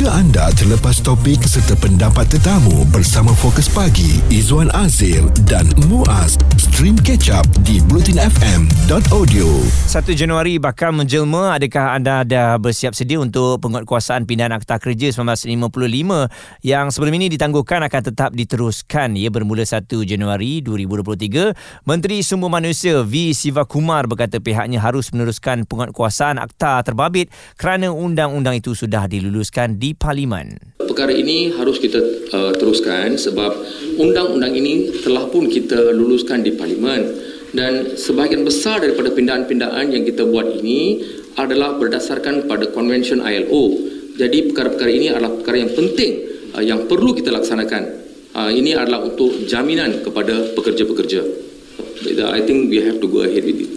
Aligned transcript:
Jika 0.00 0.16
anda 0.16 0.48
terlepas 0.56 0.96
topik 1.04 1.44
serta 1.44 1.76
pendapat 1.76 2.24
tetamu 2.32 2.88
bersama 2.88 3.36
Fokus 3.36 3.68
Pagi, 3.68 4.16
Izwan 4.32 4.72
Azil 4.72 5.28
dan 5.44 5.68
Muaz, 5.92 6.40
stream 6.56 6.96
catch 6.96 7.28
up 7.28 7.44
di 7.68 7.84
blutinfm.audio. 7.84 9.44
1 9.44 10.00
Januari 10.16 10.56
bakal 10.56 10.96
menjelma. 10.96 11.52
Adakah 11.52 12.00
anda 12.00 12.24
dah 12.24 12.56
bersiap 12.56 12.96
sedia 12.96 13.20
untuk 13.20 13.60
penguatkuasaan 13.60 14.24
pindahan 14.24 14.56
Akta 14.56 14.80
Kerja 14.80 15.12
1955 15.12 15.68
yang 16.64 16.88
sebelum 16.88 17.20
ini 17.20 17.28
ditangguhkan 17.36 17.84
akan 17.84 18.00
tetap 18.00 18.32
diteruskan? 18.32 19.20
Ia 19.20 19.28
bermula 19.28 19.68
1 19.68 19.84
Januari 19.84 20.64
2023 20.64 21.84
Menteri 21.84 22.24
Sumber 22.24 22.48
Manusia 22.48 23.04
V. 23.04 23.36
Sivakumar 23.36 24.08
berkata 24.08 24.40
pihaknya 24.40 24.80
harus 24.80 25.12
meneruskan 25.12 25.68
penguatkuasaan 25.68 26.40
akta 26.40 26.88
terbabit 26.88 27.28
kerana 27.60 27.92
undang-undang 27.92 28.56
itu 28.56 28.72
sudah 28.72 29.04
diluluskan 29.04 29.76
di 29.76 29.89
parlimen 29.94 30.70
perkara 31.00 31.14
ini 31.14 31.54
harus 31.54 31.78
kita 31.78 31.96
uh, 32.34 32.52
teruskan 32.58 33.14
sebab 33.14 33.56
undang-undang 33.96 34.52
ini 34.52 34.90
telah 35.00 35.30
pun 35.30 35.48
kita 35.48 35.96
luluskan 35.96 36.42
di 36.42 36.52
parlimen 36.58 37.08
dan 37.56 37.96
sebahagian 37.96 38.42
besar 38.42 38.82
daripada 38.82 39.08
pindahan-pindahan 39.14 39.88
yang 39.94 40.04
kita 40.04 40.26
buat 40.26 40.60
ini 40.60 41.00
adalah 41.38 41.78
berdasarkan 41.78 42.44
pada 42.50 42.68
convention 42.74 43.22
ILO. 43.22 43.80
Jadi 44.18 44.52
perkara-perkara 44.52 44.90
ini 44.90 45.06
adalah 45.08 45.32
perkara 45.40 45.62
yang 45.62 45.72
penting 45.72 46.12
uh, 46.52 46.62
yang 46.62 46.84
perlu 46.90 47.14
kita 47.14 47.32
laksanakan. 47.32 47.82
Uh, 48.30 48.50
ini 48.52 48.76
adalah 48.76 49.00
untuk 49.06 49.46
jaminan 49.46 50.04
kepada 50.04 50.52
pekerja-pekerja. 50.52 51.22
I 52.10 52.44
think 52.44 52.68
we 52.68 52.84
have 52.84 53.00
to 53.00 53.08
go 53.08 53.24
ahead 53.24 53.44
with 53.44 53.56
it. 53.56 53.69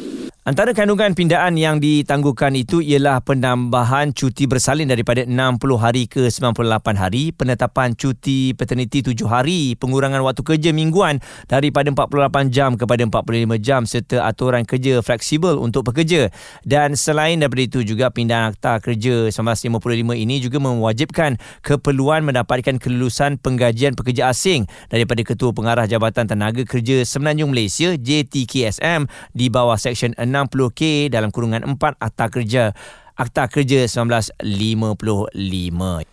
Antara 0.44 0.76
kandungan 0.76 1.16
pindaan 1.16 1.56
yang 1.56 1.80
ditangguhkan 1.80 2.52
itu 2.60 2.84
ialah 2.84 3.24
penambahan 3.24 4.12
cuti 4.12 4.44
bersalin 4.44 4.92
daripada 4.92 5.24
60 5.24 5.32
hari 5.80 6.04
ke 6.04 6.28
98 6.28 7.00
hari, 7.00 7.32
penetapan 7.32 7.96
cuti 7.96 8.52
paternity 8.52 9.00
7 9.00 9.24
hari, 9.24 9.80
pengurangan 9.80 10.20
waktu 10.20 10.44
kerja 10.44 10.76
mingguan 10.76 11.24
daripada 11.48 11.88
48 11.88 12.52
jam 12.52 12.76
kepada 12.76 13.08
45 13.08 13.56
jam 13.64 13.88
serta 13.88 14.28
aturan 14.28 14.68
kerja 14.68 15.00
fleksibel 15.00 15.56
untuk 15.64 15.88
pekerja. 15.88 16.28
Dan 16.68 17.00
selain 17.00 17.40
daripada 17.40 17.64
itu 17.64 17.80
juga 17.88 18.12
pindahan 18.12 18.52
akta 18.52 18.84
kerja 18.84 19.32
1955 19.32 19.80
ini 20.12 20.44
juga 20.44 20.60
mewajibkan 20.60 21.40
keperluan 21.64 22.28
mendapatkan 22.28 22.84
kelulusan 22.84 23.40
penggajian 23.40 23.96
pekerja 23.96 24.28
asing 24.28 24.68
daripada 24.92 25.24
Ketua 25.24 25.56
Pengarah 25.56 25.88
Jabatan 25.88 26.28
Tenaga 26.28 26.68
Kerja 26.68 27.08
Semenanjung 27.08 27.56
Malaysia 27.56 27.96
JTKSM 27.96 29.08
di 29.32 29.48
bawah 29.48 29.80
Seksyen 29.80 30.12
60K 30.34 31.14
dalam 31.14 31.30
kurungan 31.30 31.62
4 31.62 31.78
Akta 32.02 32.26
Kerja 32.34 32.74
Akta 33.14 33.46
Kerja 33.46 33.86
1955. 33.86 34.42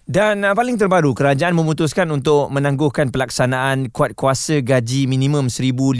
Dan 0.04 0.44
uh, 0.44 0.52
paling 0.52 0.76
terbaru, 0.76 1.16
kerajaan 1.16 1.56
memutuskan 1.56 2.12
untuk 2.12 2.52
menangguhkan 2.52 3.08
pelaksanaan 3.08 3.88
kuat 3.88 4.12
kuasa 4.12 4.60
gaji 4.60 5.08
minimum 5.08 5.48
1,500 5.48 5.96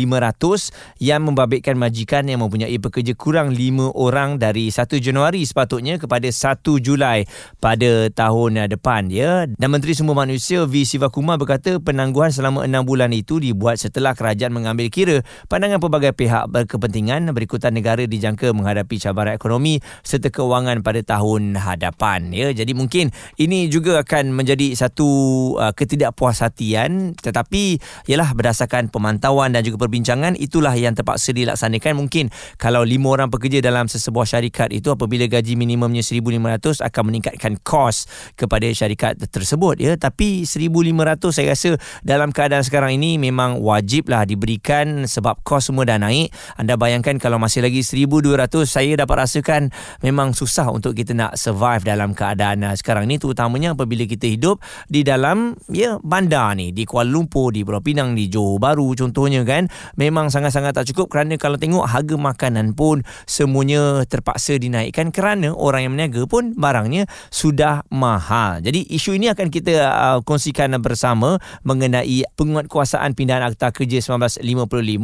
yang 1.01 1.25
membabitkan 1.25 1.81
majikan 1.81 2.29
yang 2.29 2.45
mempunyai 2.45 2.77
pekerja 2.77 3.17
kurang 3.17 3.57
5 3.57 3.97
orang 3.97 4.37
dari 4.37 4.69
1 4.69 4.85
Januari 5.01 5.41
sepatutnya 5.49 5.97
kepada 5.97 6.29
1 6.29 6.61
Julai 6.85 7.25
pada 7.65 8.13
tahun 8.13 8.69
depan. 8.69 9.09
ya. 9.09 9.49
Dan 9.49 9.73
Menteri 9.73 9.97
Sumber 9.97 10.13
Manusia 10.13 10.69
V. 10.69 10.85
Sivakumar 10.85 11.41
berkata 11.41 11.81
penangguhan 11.81 12.29
selama 12.29 12.69
6 12.69 12.85
bulan 12.85 13.09
itu 13.17 13.41
dibuat 13.41 13.81
setelah 13.81 14.13
kerajaan 14.13 14.53
mengambil 14.53 14.93
kira 14.93 15.25
pandangan 15.49 15.81
pelbagai 15.81 16.13
pihak 16.13 16.53
berkepentingan 16.53 17.33
berikutan 17.33 17.73
negara 17.73 18.05
dijangka 18.05 18.53
menghadapi 18.53 19.01
cabaran 19.01 19.33
ekonomi 19.33 19.81
serta 20.05 20.29
keuangan 20.29 20.85
pada 20.91 21.07
tahun 21.07 21.55
hadapan 21.55 22.35
ya. 22.35 22.51
Jadi 22.51 22.75
mungkin 22.75 23.15
ini 23.39 23.71
juga 23.71 24.03
akan 24.03 24.35
menjadi 24.35 24.75
satu 24.75 25.07
uh, 25.55 25.71
ketidakpuashatian 25.71 27.15
tetapi 27.15 27.79
ialah 28.11 28.35
berdasarkan 28.35 28.91
pemantauan 28.91 29.55
dan 29.55 29.63
juga 29.63 29.87
perbincangan 29.87 30.35
itulah 30.35 30.75
yang 30.75 30.99
terpaksa 30.99 31.31
dilaksanakan. 31.31 32.03
Mungkin 32.03 32.35
kalau 32.59 32.83
lima 32.83 33.15
orang 33.15 33.31
pekerja 33.31 33.63
dalam 33.63 33.87
sesebuah 33.87 34.27
syarikat 34.27 34.75
itu 34.75 34.91
apabila 34.91 35.31
gaji 35.31 35.55
minimumnya 35.55 36.03
1500 36.03 36.83
akan 36.83 37.03
meningkatkan 37.07 37.55
kos 37.63 38.11
kepada 38.35 38.67
syarikat 38.75 39.15
tersebut 39.31 39.79
ya. 39.79 39.95
Tapi 39.95 40.43
1500 40.43 41.31
saya 41.31 41.55
rasa 41.55 41.79
dalam 42.03 42.35
keadaan 42.35 42.67
sekarang 42.67 42.99
ini 42.99 43.23
memang 43.23 43.63
wajiblah 43.63 44.27
diberikan 44.27 45.07
sebab 45.07 45.39
kos 45.47 45.71
semua 45.71 45.87
dah 45.87 46.03
naik. 46.03 46.35
Anda 46.59 46.75
bayangkan 46.75 47.23
kalau 47.23 47.39
masih 47.39 47.63
lagi 47.63 47.87
1200 47.87 48.67
saya 48.67 48.99
dapat 48.99 49.29
rasakan 49.29 49.71
memang 50.03 50.33
susah 50.35 50.73
untuk 50.81 50.97
kita 50.97 51.13
nak 51.13 51.37
survive 51.37 51.85
dalam 51.85 52.17
keadaan 52.17 52.65
uh, 52.65 52.73
sekarang 52.73 53.05
ni. 53.05 53.21
Terutamanya 53.21 53.77
apabila 53.77 54.09
kita 54.09 54.25
hidup 54.25 54.65
di 54.89 55.05
dalam 55.05 55.53
ya 55.69 56.01
bandar 56.01 56.57
ni. 56.57 56.73
Di 56.73 56.89
Kuala 56.89 57.13
Lumpur 57.13 57.53
di 57.53 57.61
Pulau 57.61 57.85
Pinang 57.85 58.17
di 58.17 58.33
Johor 58.33 58.57
Bahru 58.57 58.97
contohnya 58.97 59.45
kan. 59.45 59.69
Memang 60.01 60.33
sangat-sangat 60.33 60.73
tak 60.73 60.89
cukup 60.89 61.13
kerana 61.13 61.37
kalau 61.37 61.61
tengok 61.61 61.85
harga 61.85 62.17
makanan 62.17 62.73
pun 62.73 63.05
semuanya 63.29 64.09
terpaksa 64.09 64.57
dinaikkan 64.57 65.13
kerana 65.13 65.53
orang 65.53 65.85
yang 65.85 65.93
meniaga 65.93 66.25
pun 66.25 66.57
barangnya 66.57 67.05
sudah 67.29 67.85
mahal. 67.93 68.65
Jadi 68.65 68.89
isu 68.89 69.19
ini 69.19 69.29
akan 69.29 69.53
kita 69.53 69.75
uh, 69.85 70.19
kongsikan 70.25 70.73
bersama 70.79 71.37
mengenai 71.67 72.25
penguatkuasaan 72.39 73.13
pindahan 73.19 73.43
Akta 73.43 73.75
Kerja 73.75 73.99
1955 73.99 74.41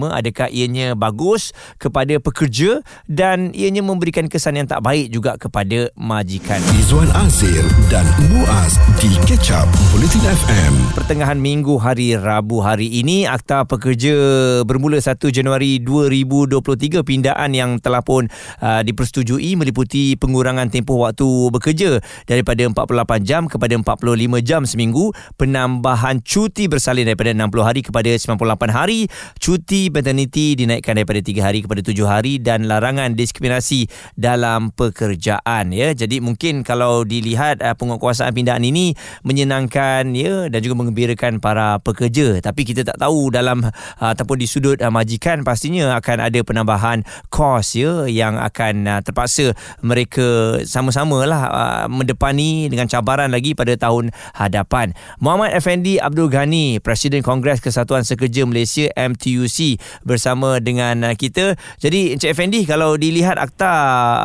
adakah 0.08 0.48
ianya 0.48 0.94
bagus 0.94 1.50
kepada 1.82 2.16
pekerja 2.22 2.80
dan 3.10 3.50
ianya 3.50 3.82
memberikan 3.82 4.30
kesan 4.30 4.62
yang 4.62 4.70
tak 4.70 4.80
baik 4.86 5.10
juga 5.10 5.34
kepada 5.34 5.65
kepada 5.66 5.90
majikan. 5.98 6.62
Izwan 6.78 7.10
Azir 7.26 7.66
dan 7.90 8.06
Muaz 8.30 8.78
di 9.02 9.10
Catch 9.26 9.50
Up 9.50 9.66
Politin 9.90 10.22
FM. 10.22 10.94
Pertengahan 10.94 11.34
minggu 11.34 11.74
hari 11.82 12.14
Rabu 12.14 12.62
hari 12.62 12.86
ini, 13.02 13.26
Akta 13.26 13.66
Pekerja 13.66 14.14
bermula 14.62 15.02
1 15.02 15.18
Januari 15.34 15.82
2023 15.82 17.02
pindaan 17.02 17.50
yang 17.50 17.82
telah 17.82 17.98
pun 17.98 18.30
uh, 18.62 18.80
dipersetujui 18.86 19.58
meliputi 19.58 20.14
pengurangan 20.14 20.70
tempoh 20.70 21.02
waktu 21.02 21.26
bekerja 21.50 21.98
daripada 22.30 22.62
48 22.62 23.26
jam 23.26 23.50
kepada 23.50 23.74
45 23.74 24.46
jam 24.46 24.62
seminggu, 24.62 25.10
penambahan 25.34 26.22
cuti 26.22 26.70
bersalin 26.70 27.10
daripada 27.10 27.34
60 27.34 27.42
hari 27.66 27.80
kepada 27.82 28.14
98 28.14 28.70
hari, 28.70 29.10
cuti 29.42 29.90
paternity 29.90 30.54
dinaikkan 30.54 30.94
daripada 30.94 31.18
3 31.18 31.42
hari 31.42 31.58
kepada 31.66 31.82
7 31.82 32.06
hari 32.06 32.38
dan 32.38 32.70
larangan 32.70 33.18
diskriminasi 33.18 33.90
dalam 34.14 34.70
pekerjaan 34.70 35.55
pindaan 35.56 35.72
ya. 35.72 35.88
Jadi 35.96 36.20
mungkin 36.20 36.60
kalau 36.60 37.06
dilihat 37.06 37.64
uh, 37.64 37.72
penguatkuasaan 37.72 38.32
pindaan 38.36 38.60
ini 38.64 38.92
menyenangkan 39.24 40.12
ya 40.12 40.52
dan 40.52 40.60
juga 40.60 40.84
mengembirakan 40.84 41.40
para 41.40 41.80
pekerja. 41.80 42.44
Tapi 42.44 42.68
kita 42.68 42.84
tak 42.84 43.00
tahu 43.00 43.32
dalam 43.32 43.64
uh, 43.64 44.10
ataupun 44.12 44.36
di 44.36 44.46
sudut 44.48 44.76
uh, 44.84 44.92
majikan 44.92 45.40
pastinya 45.46 45.96
akan 45.96 46.28
ada 46.28 46.40
penambahan 46.44 47.06
kos 47.32 47.78
ya 47.78 48.04
yang 48.10 48.36
akan 48.36 48.84
uh, 48.84 49.00
terpaksa 49.00 49.56
mereka 49.80 50.60
sama-sama 50.68 51.24
lah 51.24 51.42
uh, 51.48 51.84
mendepani 51.88 52.68
dengan 52.68 52.90
cabaran 52.90 53.32
lagi 53.32 53.56
pada 53.56 53.72
tahun 53.78 54.12
hadapan. 54.36 54.92
Muhammad 55.22 55.56
Effendi 55.56 55.96
Abdul 55.96 56.28
Ghani 56.28 56.82
Presiden 56.84 57.24
Kongres 57.24 57.64
Kesatuan 57.64 58.04
Sekerja 58.04 58.44
Malaysia 58.44 58.92
MTUC 58.92 59.80
bersama 60.04 60.60
dengan 60.60 61.06
uh, 61.06 61.14
kita. 61.16 61.56
Jadi 61.80 62.16
Encik 62.16 62.36
Effendi 62.36 62.68
kalau 62.68 62.98
dilihat 63.00 63.40
akta 63.40 63.72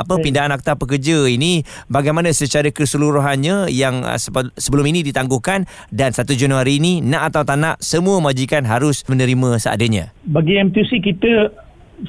apa 0.02 0.18
pindaan 0.20 0.52
akta 0.52 0.76
pekerja 0.76 1.21
ini 1.28 1.66
bagaimana 1.92 2.32
secara 2.32 2.70
keseluruhannya 2.70 3.70
yang 3.74 4.06
uh, 4.06 4.18
sebelum 4.56 4.86
ini 4.90 5.06
ditangguhkan 5.06 5.70
dan 5.92 6.14
1 6.14 6.26
Januari 6.34 6.78
ini 6.78 7.02
nak 7.04 7.34
atau 7.34 7.42
tak 7.44 7.58
nak 7.58 7.76
semua 7.84 8.18
majikan 8.24 8.64
harus 8.64 9.04
menerima 9.06 9.60
seadanya. 9.60 10.16
Bagi 10.26 10.58
MTC 10.58 11.04
kita 11.04 11.52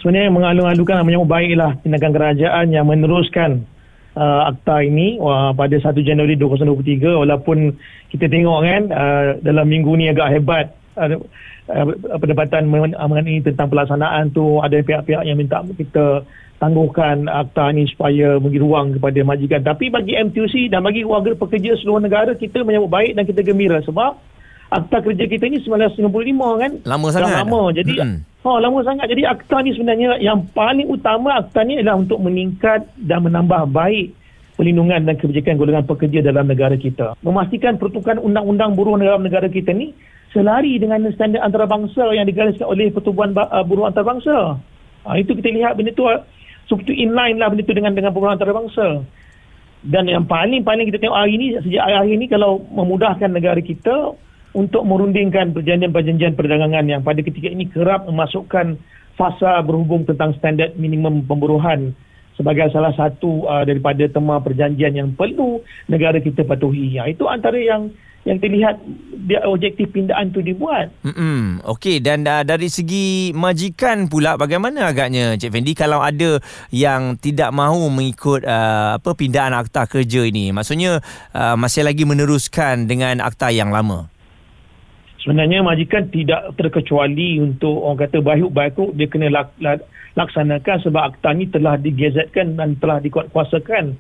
sebenarnya 0.01 0.33
mengalung-alungkan 0.33 1.03
dan 1.03 1.05
menyambut 1.05 1.29
baiklah 1.29 1.77
tindakan 1.85 2.13
kerajaan 2.15 2.67
yang 2.73 2.87
meneruskan 2.89 3.67
uh, 4.17 4.49
akta 4.53 4.85
ini 4.85 5.21
uh, 5.21 5.53
pada 5.53 5.77
1 5.77 5.93
Januari 6.01 6.37
2023 6.37 7.23
walaupun 7.27 7.77
kita 8.13 8.29
tengok 8.29 8.59
kan 8.65 8.83
uh, 8.93 9.25
dalam 9.41 9.67
minggu 9.69 9.93
ni 9.97 10.09
agak 10.09 10.29
hebat 10.33 10.67
uh, 10.97 11.21
uh, 11.73 12.19
pendapatan 12.21 12.69
mengenai 12.69 13.41
tentang 13.41 13.73
pelaksanaan 13.73 14.31
tu 14.37 14.61
ada 14.61 14.77
pihak-pihak 14.79 15.25
yang 15.25 15.41
minta 15.41 15.65
kita 15.65 16.23
tangguhkan 16.63 17.27
akta 17.27 17.75
ini 17.75 17.91
supaya 17.91 18.39
bagi 18.39 18.63
ruang 18.63 18.95
kepada 18.95 19.19
majikan. 19.27 19.67
Tapi 19.67 19.91
bagi 19.91 20.15
MTUC 20.15 20.71
dan 20.71 20.87
bagi 20.87 21.03
warga 21.03 21.35
pekerja 21.35 21.75
seluruh 21.83 21.99
negara, 21.99 22.39
kita 22.39 22.63
menyambut 22.63 22.87
baik 22.87 23.19
dan 23.19 23.27
kita 23.27 23.43
gembira 23.43 23.83
sebab 23.83 24.15
akta 24.71 25.03
kerja 25.03 25.27
kita 25.27 25.51
ini 25.51 25.59
1995 25.67 26.63
kan. 26.63 26.73
Lama 26.87 27.07
sangat. 27.11 27.43
Lama. 27.43 27.63
Jadi, 27.75 27.95
hmm. 27.99 28.47
oh, 28.47 28.63
lama 28.63 28.79
sangat. 28.87 29.11
Jadi 29.11 29.23
akta 29.27 29.59
ini 29.67 29.71
sebenarnya 29.75 30.11
yang 30.23 30.47
paling 30.55 30.87
utama 30.87 31.43
akta 31.43 31.67
ini 31.67 31.83
adalah 31.83 31.99
untuk 31.99 32.23
meningkat 32.23 32.87
dan 32.95 33.27
menambah 33.27 33.67
baik 33.75 34.15
perlindungan 34.55 35.03
dan 35.03 35.19
kebijakan 35.19 35.59
golongan 35.59 35.83
pekerja 35.83 36.23
dalam 36.23 36.47
negara 36.47 36.79
kita. 36.79 37.19
Memastikan 37.27 37.75
pertukaran 37.75 38.23
undang-undang 38.23 38.79
buruh 38.79 38.95
dalam 38.95 39.27
negara 39.27 39.51
kita 39.51 39.75
ini 39.75 39.91
selari 40.33 40.81
dengan 40.81 41.05
standard 41.13 41.45
antarabangsa 41.45 42.13
yang 42.17 42.25
digariskan 42.25 42.67
oleh 42.67 42.89
Pertubuhan 42.89 43.37
uh, 43.37 43.63
Buruh 43.65 43.87
Antarabangsa. 43.87 44.57
Ha, 45.05 45.19
itu 45.21 45.37
kita 45.37 45.53
lihat 45.53 45.77
benda 45.77 45.93
itu 45.93 46.05
seperti 46.71 47.05
inline 47.05 47.37
lah 47.37 47.53
benda 47.53 47.67
tu 47.67 47.75
dengan 47.77 47.93
dengan 47.93 48.11
perburuan 48.15 48.39
antarabangsa. 48.41 49.05
dan 49.83 50.07
yang 50.07 50.31
paling-paling 50.31 50.87
kita 50.87 51.03
tengok 51.03 51.19
hari 51.19 51.35
ini 51.35 51.59
sejak 51.59 51.83
hari 51.83 52.15
ini 52.15 52.31
kalau 52.31 52.63
memudahkan 52.71 53.35
negara 53.35 53.59
kita 53.59 54.15
untuk 54.55 54.87
merundingkan 54.87 55.51
perjanjian-perjanjian 55.51 56.39
perdagangan 56.39 56.87
yang 56.87 57.03
pada 57.03 57.19
ketika 57.19 57.51
ini 57.51 57.67
kerap 57.67 58.07
memasukkan 58.07 58.79
fasa 59.19 59.59
berhubung 59.67 60.07
tentang 60.07 60.39
standard 60.39 60.79
minimum 60.79 61.27
pemburuhan 61.27 61.91
sebagai 62.39 62.71
salah 62.71 62.95
satu 62.95 63.45
uh, 63.45 63.67
daripada 63.67 64.07
tema 64.07 64.39
perjanjian 64.39 64.95
yang 64.95 65.09
perlu 65.19 65.61
negara 65.91 66.23
kita 66.23 66.47
patuhi. 66.47 66.97
Ya, 66.97 67.11
itu 67.11 67.27
antara 67.29 67.59
yang 67.59 67.93
yang 68.23 68.39
terlihat 68.39 68.79
dia 69.27 69.43
objektif 69.47 69.91
pindaan 69.91 70.31
tu 70.31 70.43
dibuat. 70.43 70.91
Hmm. 71.03 71.59
Okey 71.67 71.99
dan 71.99 72.23
uh, 72.27 72.43
dari 72.47 72.71
segi 72.71 73.35
majikan 73.35 74.07
pula 74.07 74.39
bagaimana 74.39 74.91
agaknya 74.91 75.35
Cik 75.39 75.51
Fendi 75.51 75.73
kalau 75.75 76.03
ada 76.03 76.39
yang 76.71 77.19
tidak 77.19 77.51
mahu 77.51 77.91
mengikut 77.91 78.47
uh, 78.47 78.99
apa 78.99 79.11
pindaan 79.15 79.55
akta 79.55 79.87
kerja 79.91 80.27
ini. 80.27 80.55
Maksudnya 80.55 81.03
uh, 81.35 81.55
masih 81.59 81.83
lagi 81.87 82.07
meneruskan 82.07 82.87
dengan 82.87 83.23
akta 83.23 83.51
yang 83.51 83.75
lama. 83.75 84.07
Sebenarnya 85.23 85.63
majikan 85.63 86.11
tidak 86.11 86.59
terkecuali 86.59 87.39
untuk 87.39 87.79
orang 87.79 88.07
kata 88.07 88.19
baik-baik 88.19 88.99
dia 88.99 89.07
kena 89.07 89.31
lak, 89.31 89.55
lak, 89.63 89.87
laksanakan 90.19 90.83
sebab 90.83 91.15
akta 91.15 91.31
ini 91.31 91.47
telah 91.47 91.79
digezetkan 91.79 92.59
dan 92.59 92.75
telah 92.83 92.99
dikuatkuasakan 92.99 93.95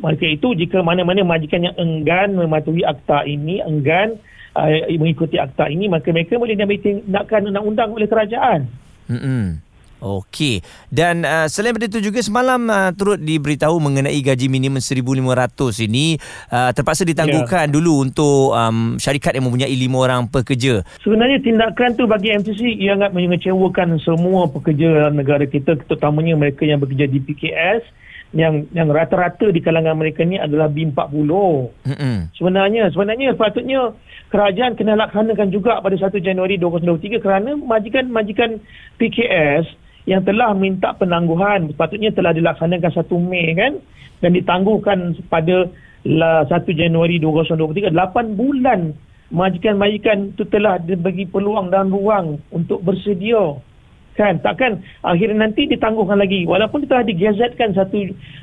maka 0.00 0.24
itu 0.24 0.56
jika 0.56 0.80
mana-mana 0.80 1.22
majikan 1.22 1.64
yang 1.64 1.76
enggan 1.76 2.34
mematuhi 2.34 2.82
akta 2.82 3.28
ini, 3.28 3.60
enggan 3.60 4.16
uh, 4.56 4.70
mengikuti 4.96 5.36
akta 5.36 5.68
ini, 5.68 5.86
maka 5.86 6.08
mereka 6.10 6.40
boleh 6.40 6.56
diambil 6.56 6.80
tindakan 6.80 7.52
undang-undang 7.52 7.92
oleh 7.92 8.08
kerajaan. 8.08 8.70
Hmm. 9.06 9.66
Okey. 9.96 10.60
Dan 10.92 11.24
uh, 11.24 11.48
selain 11.48 11.72
daripada 11.72 11.88
itu 11.88 12.12
juga 12.12 12.20
semalam 12.20 12.68
uh, 12.68 12.92
turut 12.92 13.16
diberitahu 13.16 13.80
mengenai 13.80 14.20
gaji 14.20 14.52
minimum 14.52 14.76
1500 14.76 15.88
ini 15.88 16.20
uh, 16.52 16.68
terpaksa 16.76 17.08
ditangguhkan 17.08 17.72
yeah. 17.72 17.72
dulu 17.72 18.04
untuk 18.04 18.52
um, 18.52 19.00
syarikat 19.00 19.40
yang 19.40 19.48
mempunyai 19.48 19.72
lima 19.72 19.96
orang 19.96 20.28
pekerja. 20.28 20.84
Sebenarnya 21.00 21.40
tindakan 21.40 21.96
tu 21.96 22.04
bagi 22.04 22.28
MCC 22.28 22.76
sangat 22.76 23.16
mengecewakan 23.16 23.96
semua 24.04 24.52
pekerja 24.52 25.08
negara 25.08 25.48
kita 25.48 25.80
terutamanya 25.88 26.36
mereka 26.36 26.68
yang 26.68 26.76
bekerja 26.76 27.08
di 27.08 27.18
PKS 27.24 28.05
yang 28.36 28.68
yang 28.76 28.92
rata-rata 28.92 29.48
di 29.48 29.64
kalangan 29.64 29.96
mereka 29.96 30.20
ni 30.22 30.36
adalah 30.36 30.68
B40. 30.68 31.30
Mm-hmm. 31.88 32.16
Sebenarnya 32.36 32.92
sebenarnya 32.92 33.32
sepatutnya 33.32 33.96
kerajaan 34.28 34.76
kena 34.76 34.94
laksanakan 35.00 35.48
juga 35.48 35.80
pada 35.80 35.96
1 35.96 36.12
Januari 36.20 36.60
2023 36.60 37.24
kerana 37.24 37.56
majikan-majikan 37.56 38.60
PKS 39.00 39.64
yang 40.06 40.22
telah 40.22 40.52
minta 40.54 40.92
penangguhan 40.94 41.72
sepatutnya 41.72 42.12
telah 42.12 42.36
dilaksanakan 42.36 42.92
1 42.92 43.08
Mei 43.26 43.56
kan 43.56 43.72
dan 44.20 44.30
ditangguhkan 44.36 45.16
pada 45.32 45.66
1 46.06 46.46
Januari 46.76 47.18
2023 47.18 47.90
8 47.90 48.38
bulan 48.38 48.94
majikan-majikan 49.34 50.36
itu 50.36 50.46
telah 50.46 50.78
dibagi 50.78 51.26
peluang 51.26 51.74
dan 51.74 51.90
ruang 51.90 52.38
untuk 52.54 52.78
bersedia 52.86 53.58
kan? 54.16 54.40
Takkan 54.40 54.80
akhirnya 55.04 55.46
nanti 55.46 55.68
ditangguhkan 55.68 56.18
lagi. 56.18 56.48
Walaupun 56.48 56.88
telah 56.88 57.04
digazetkan 57.04 57.76
1 57.76 57.92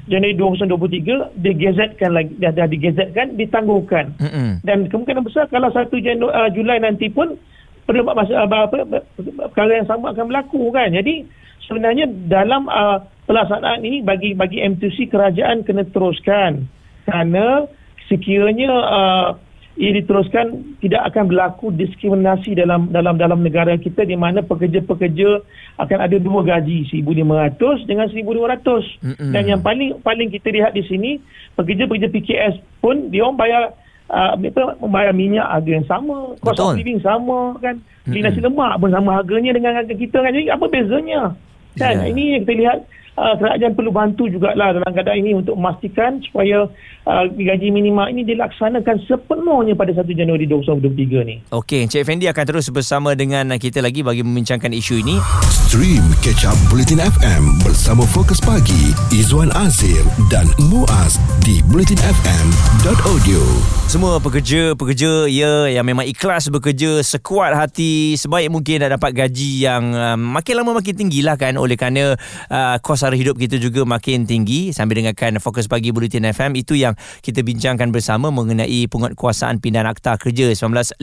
Januari 0.07 0.37
2023 0.37 1.41
digazetkan 1.41 2.11
lagi 2.13 2.33
dah, 2.37 2.53
dah 2.53 2.67
digazetkan 2.69 3.35
ditangguhkan. 3.35 4.15
Mm-hmm. 4.21 4.49
dan 4.61 4.87
kemungkinan 4.87 5.25
besar 5.25 5.49
kalau 5.49 5.73
1 5.73 5.89
Januari 5.89 6.31
uh, 6.31 6.49
Julai 6.53 6.77
nanti 6.79 7.09
pun 7.09 7.35
perlu 7.83 8.05
masa 8.07 8.47
apa, 8.47 8.69
apa 8.69 9.03
perkara 9.51 9.83
yang 9.83 9.87
sama 9.89 10.15
akan 10.15 10.29
berlaku 10.31 10.71
kan? 10.71 10.93
Jadi 10.93 11.27
sebenarnya 11.67 12.07
dalam 12.29 12.69
uh, 12.69 13.03
pelaksanaan 13.27 13.83
ini 13.83 13.99
bagi 14.03 14.35
bagi 14.37 14.63
M2C 14.63 15.11
kerajaan 15.11 15.67
kena 15.67 15.83
teruskan. 15.91 16.67
Kerana 17.03 17.67
sekiranya 18.07 18.71
uh, 18.71 19.27
ia 19.73 19.89
diteruskan 19.89 20.77
tidak 20.85 21.01
akan 21.09 21.33
berlaku 21.33 21.73
diskriminasi 21.73 22.53
dalam 22.53 22.93
dalam 22.93 23.17
dalam 23.17 23.41
negara 23.41 23.73
kita 23.73 24.05
di 24.05 24.13
mana 24.13 24.45
pekerja-pekerja 24.45 25.41
akan 25.81 25.97
ada 25.97 26.17
dua 26.21 26.45
gaji 26.45 26.85
1500 26.93 27.89
dengan 27.89 28.05
1200 28.05 28.61
mm-hmm. 28.61 29.31
dan 29.33 29.43
yang 29.49 29.61
paling 29.65 29.97
paling 30.05 30.29
kita 30.29 30.53
lihat 30.53 30.77
di 30.77 30.85
sini 30.85 31.17
pekerja-pekerja 31.57 32.13
PKS 32.13 32.55
pun 32.85 33.09
dia 33.09 33.25
orang 33.25 33.37
bayar 33.41 33.63
uh, 34.13 34.37
membayar 34.77 35.09
minyak 35.09 35.49
harga 35.49 35.71
yang 35.73 35.87
sama 35.89 36.37
cost 36.45 36.61
of 36.61 36.77
living 36.77 37.01
sama 37.01 37.57
kan? 37.57 37.81
Mm-hmm. 38.05 38.21
nasi 38.21 38.39
lemak 38.45 38.77
pun 38.77 38.93
sama 38.93 39.09
harganya 39.17 39.57
dengan 39.57 39.73
harga 39.73 39.93
kita 39.97 40.21
kan? 40.21 40.37
Jadi 40.37 40.53
apa 40.53 40.65
bezanya 40.69 41.33
kan 41.79 42.01
yeah. 42.01 42.11
ini 42.11 42.23
yang 42.37 42.41
kita 42.45 42.53
lihat 42.59 42.77
uh, 43.17 43.35
kerajaan 43.37 43.73
perlu 43.77 43.91
bantu 43.93 44.29
jugalah 44.29 44.73
dalam 44.73 44.91
keadaan 44.93 45.19
ini 45.21 45.31
untuk 45.37 45.55
memastikan 45.57 46.21
supaya 46.25 46.65
uh, 47.05 47.25
gaji 47.29 47.69
minima 47.69 48.09
ini 48.09 48.25
dilaksanakan 48.25 48.97
sepenuhnya 49.05 49.73
pada 49.77 49.93
1 49.93 50.05
Januari 50.13 50.45
2023 50.49 51.29
ni. 51.29 51.35
Okey, 51.53 51.85
Encik 51.85 52.03
Fendi 52.05 52.25
akan 52.29 52.45
terus 52.45 52.69
bersama 52.73 53.13
dengan 53.13 53.53
kita 53.57 53.81
lagi 53.83 54.01
bagi 54.01 54.23
membincangkan 54.25 54.73
isu 54.73 55.03
ini. 55.03 55.17
Stream 55.49 56.05
Catch 56.21 56.45
Up 56.45 56.57
Bulletin 56.69 57.01
FM 57.01 57.65
bersama 57.65 58.05
Fokus 58.05 58.37
Pagi, 58.37 58.93
Izwan 59.09 59.49
Azir 59.57 60.05
dan 60.29 60.45
Muaz 60.69 61.17
di 61.41 61.65
bulletinfm.audio. 61.69 63.41
Semua 63.89 64.17
pekerja-pekerja 64.17 65.29
ya 65.29 65.69
yang 65.69 65.85
memang 65.85 66.05
ikhlas 66.09 66.49
bekerja 66.49 67.01
sekuat 67.01 67.53
hati 67.53 68.17
sebaik 68.17 68.49
mungkin 68.49 68.81
nak 68.81 68.97
dapat 68.97 69.13
gaji 69.13 69.65
yang 69.65 69.93
uh, 69.93 70.17
makin 70.17 70.61
lama 70.61 70.81
makin 70.81 70.97
tinggilah 70.97 71.37
kan 71.37 71.57
oleh 71.63 71.79
kerana 71.79 72.19
uh, 72.51 72.75
kos 72.83 73.03
sara 73.03 73.15
hidup 73.15 73.39
kita 73.39 73.59
juga 73.59 73.87
makin 73.87 74.27
tinggi 74.27 74.75
sambil 74.75 74.99
dengarkan 74.99 75.39
Fokus 75.39 75.71
Pagi 75.71 75.95
Bulletin 75.95 76.27
FM 76.29 76.59
itu 76.59 76.75
yang 76.75 76.93
kita 77.23 77.41
bincangkan 77.41 77.89
bersama 77.89 78.29
mengenai 78.29 78.87
penguatkuasaan 78.91 79.63
pindahan 79.63 79.87
akta 79.87 80.19
kerja 80.19 80.51
1955 80.51 80.99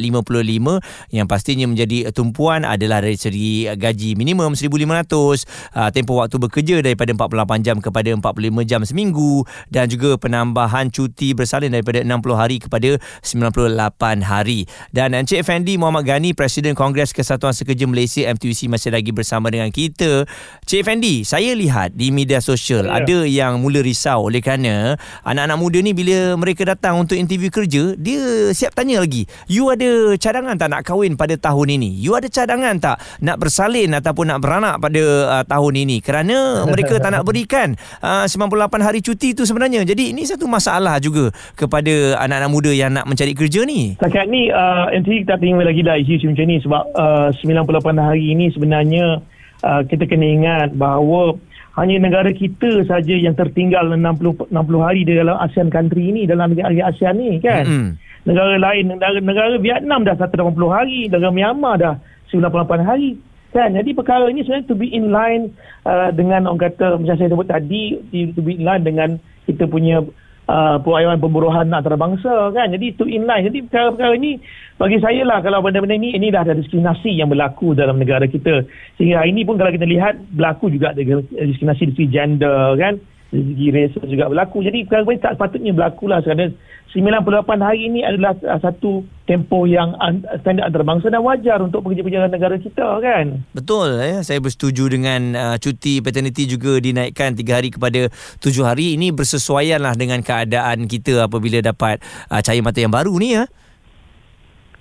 yang 1.12 1.27
pastinya 1.29 1.67
menjadi 1.69 2.12
tumpuan 2.12 2.69
adalah 2.69 3.01
dari 3.01 3.17
segi 3.17 3.69
gaji 3.73 4.15
minimum 4.15 4.53
1500 4.53 5.09
uh, 5.11 5.91
tempoh 5.91 6.21
waktu 6.21 6.37
bekerja 6.37 6.85
daripada 6.85 7.13
48 7.17 7.67
jam 7.67 7.77
kepada 7.81 8.11
45 8.13 8.71
jam 8.71 8.81
seminggu 8.85 9.45
dan 9.69 9.89
juga 9.89 10.17
penambahan 10.21 10.89
cuti 10.93 11.33
bersalin 11.33 11.73
daripada 11.73 12.05
60 12.05 12.37
hari 12.37 12.56
kepada 12.61 13.01
98 13.23 14.25
hari. 14.25 14.67
Dan 14.91 15.17
Encik 15.17 15.47
Fendi 15.47 15.77
Muhammad 15.81 16.06
Ghani 16.06 16.37
Presiden 16.37 16.75
Kongres 16.75 17.15
Kesatuan 17.15 17.55
Sekerja 17.55 17.87
Malaysia 17.87 18.27
MTUC 18.29 18.69
masih 18.69 18.91
lagi 18.93 19.11
bersama 19.15 19.49
dengan 19.49 19.71
kita 19.71 20.27
Cik 20.64 20.82
Fendi 20.87 21.26
saya 21.26 21.52
lihat 21.56 21.94
di 21.94 22.14
media 22.14 22.38
sosial 22.38 22.87
yeah. 22.87 22.99
ada 23.02 23.19
yang 23.26 23.58
mula 23.62 23.82
risau 23.82 24.31
oleh 24.31 24.38
kerana 24.38 24.94
anak-anak 25.26 25.58
muda 25.58 25.79
ni 25.82 25.93
bila 25.93 26.38
mereka 26.38 26.62
datang 26.69 27.02
untuk 27.02 27.19
interview 27.19 27.50
kerja 27.50 27.99
dia 27.99 28.52
siap 28.55 28.75
tanya 28.76 29.02
lagi 29.02 29.26
you 29.51 29.67
ada 29.72 30.15
cadangan 30.17 30.55
tak 30.55 30.69
nak 30.70 30.82
kahwin 30.86 31.15
pada 31.19 31.34
tahun 31.36 31.81
ini? 31.81 31.91
You 32.01 32.15
ada 32.15 32.29
cadangan 32.29 32.77
tak 32.79 32.96
nak 33.25 33.36
bersalin 33.41 33.91
ataupun 33.96 34.31
nak 34.31 34.39
beranak 34.43 34.77
pada 34.79 35.03
uh, 35.41 35.44
tahun 35.44 35.75
ini? 35.86 35.96
Kerana 36.05 36.65
mereka 36.69 37.01
tak 37.01 37.17
nak 37.17 37.25
berikan 37.25 37.75
uh, 38.05 38.25
98 38.29 38.86
hari 38.86 39.01
cuti 39.01 39.32
tu 39.32 39.48
sebenarnya. 39.48 39.82
Jadi 39.82 40.13
ini 40.13 40.22
satu 40.29 40.46
masalah 40.46 41.01
juga 41.01 41.32
kepada 41.55 42.20
anak-anak 42.20 42.51
muda 42.51 42.70
yang 42.70 42.93
nak 42.94 43.08
mencari 43.08 43.32
kerja 43.32 43.65
ni. 43.65 43.96
Setakat 43.96 44.27
ni 44.29 44.48
uh, 44.51 44.91
nanti 44.91 45.25
kita 45.25 45.41
tengok 45.41 45.65
lagi 45.65 45.82
dah 45.82 45.96
isu-isu 45.98 46.27
macam 46.31 46.46
ni 46.46 46.56
sebab 46.63 46.82
uh, 46.94 47.29
98 47.34 47.96
hari 47.98 48.25
ini 48.32 48.46
sebenarnya 48.53 49.25
uh, 49.64 49.82
kita 49.86 50.05
kena 50.08 50.26
ingat 50.26 50.69
bahawa 50.76 51.36
hanya 51.79 52.02
negara 52.02 52.31
kita 52.34 52.82
saja 52.84 53.14
yang 53.14 53.38
tertinggal 53.38 53.86
60 53.94 54.50
60 54.50 54.86
hari 54.86 55.06
di 55.06 55.14
dalam 55.14 55.38
ASEAN 55.38 55.70
country 55.70 56.10
ini 56.10 56.26
dalam 56.26 56.52
negara 56.52 56.90
ASEAN 56.90 57.14
ni 57.17 57.38
kan. 57.38 57.64
Mm-hmm. 57.64 57.93
Negara 58.20 58.55
lain 58.60 58.84
negara 58.93 59.17
negara 59.17 59.55
Vietnam 59.56 60.05
dah 60.05 60.12
180 60.19 60.52
hari, 60.69 61.08
negara 61.08 61.32
Myanmar 61.32 61.74
dah 61.81 61.94
98 62.29 62.84
hari. 62.84 63.17
Kan? 63.50 63.74
Jadi 63.74 63.90
perkara 63.96 64.31
ini 64.31 64.46
sebenarnya 64.46 64.70
to 64.70 64.79
be 64.79 64.86
in 64.93 65.10
line 65.10 65.50
uh, 65.82 66.14
dengan 66.14 66.46
orang 66.46 66.70
kata 66.70 67.00
macam 67.00 67.17
saya 67.19 67.32
sebut 67.32 67.48
tadi 67.50 67.98
to 68.36 68.40
be 68.44 68.60
in 68.60 68.67
line 68.67 68.84
dengan 68.86 69.19
kita 69.48 69.67
punya 69.67 70.05
uh, 70.51 70.77
perayaan 70.83 71.23
pemburuhan 71.23 71.71
antarabangsa 71.71 72.51
kan. 72.51 72.75
Jadi 72.75 72.99
to 72.99 73.07
in 73.07 73.25
line. 73.31 73.47
Jadi 73.47 73.63
perkara-perkara 73.71 74.19
ini 74.19 74.43
bagi 74.81 74.99
saya 74.99 75.23
lah 75.23 75.39
kalau 75.45 75.63
benda-benda 75.63 75.95
ini 75.95 76.19
ini 76.19 76.35
dah 76.35 76.43
ada 76.43 76.59
diskriminasi 76.59 77.15
yang 77.15 77.31
berlaku 77.31 77.77
dalam 77.79 78.01
negara 78.01 78.27
kita 78.27 78.67
sehingga 78.99 79.23
hari 79.23 79.31
ini 79.37 79.47
pun 79.47 79.61
kalau 79.61 79.71
kita 79.71 79.87
lihat 79.87 80.19
berlaku 80.35 80.73
juga 80.73 80.97
diskriminasi 80.97 81.93
dari 81.93 81.95
segi 81.95 82.07
gender 82.09 82.75
kan 82.81 82.97
segi 83.31 83.67
ras 83.70 83.94
juga 84.05 84.27
berlaku 84.27 84.67
jadi 84.67 84.84
perkara 84.87 85.06
ini 85.06 85.22
tak 85.22 85.34
sepatutnya 85.39 85.72
berlaku 85.72 86.05
lah 86.10 86.19
kerana 86.20 86.51
98 86.91 87.46
hari 87.63 87.87
ini 87.87 88.03
adalah 88.03 88.34
satu 88.58 89.06
tempoh 89.22 89.63
yang 89.63 89.94
standard 90.43 90.67
antarabangsa 90.67 91.06
dan 91.06 91.22
wajar 91.22 91.63
untuk 91.63 91.87
pekerja-pekerja 91.87 92.27
negara 92.27 92.58
kita 92.58 92.99
kan. 92.99 93.46
Betul 93.55 93.94
ya, 94.03 94.27
saya 94.27 94.43
bersetuju 94.43 94.91
dengan 94.91 95.39
uh, 95.39 95.56
cuti 95.63 96.03
paternity 96.03 96.51
juga 96.51 96.82
dinaikkan 96.82 97.39
3 97.39 97.46
hari 97.46 97.70
kepada 97.70 98.10
7 98.43 98.67
hari. 98.67 98.99
Ini 98.99 99.15
bersesuaian 99.15 99.79
lah 99.79 99.94
dengan 99.94 100.19
keadaan 100.27 100.91
kita 100.91 101.31
apabila 101.31 101.63
dapat 101.63 102.03
uh, 102.27 102.43
cahaya 102.43 102.58
mata 102.58 102.82
yang 102.82 102.91
baru 102.91 103.15
ni 103.22 103.39
ya. 103.39 103.46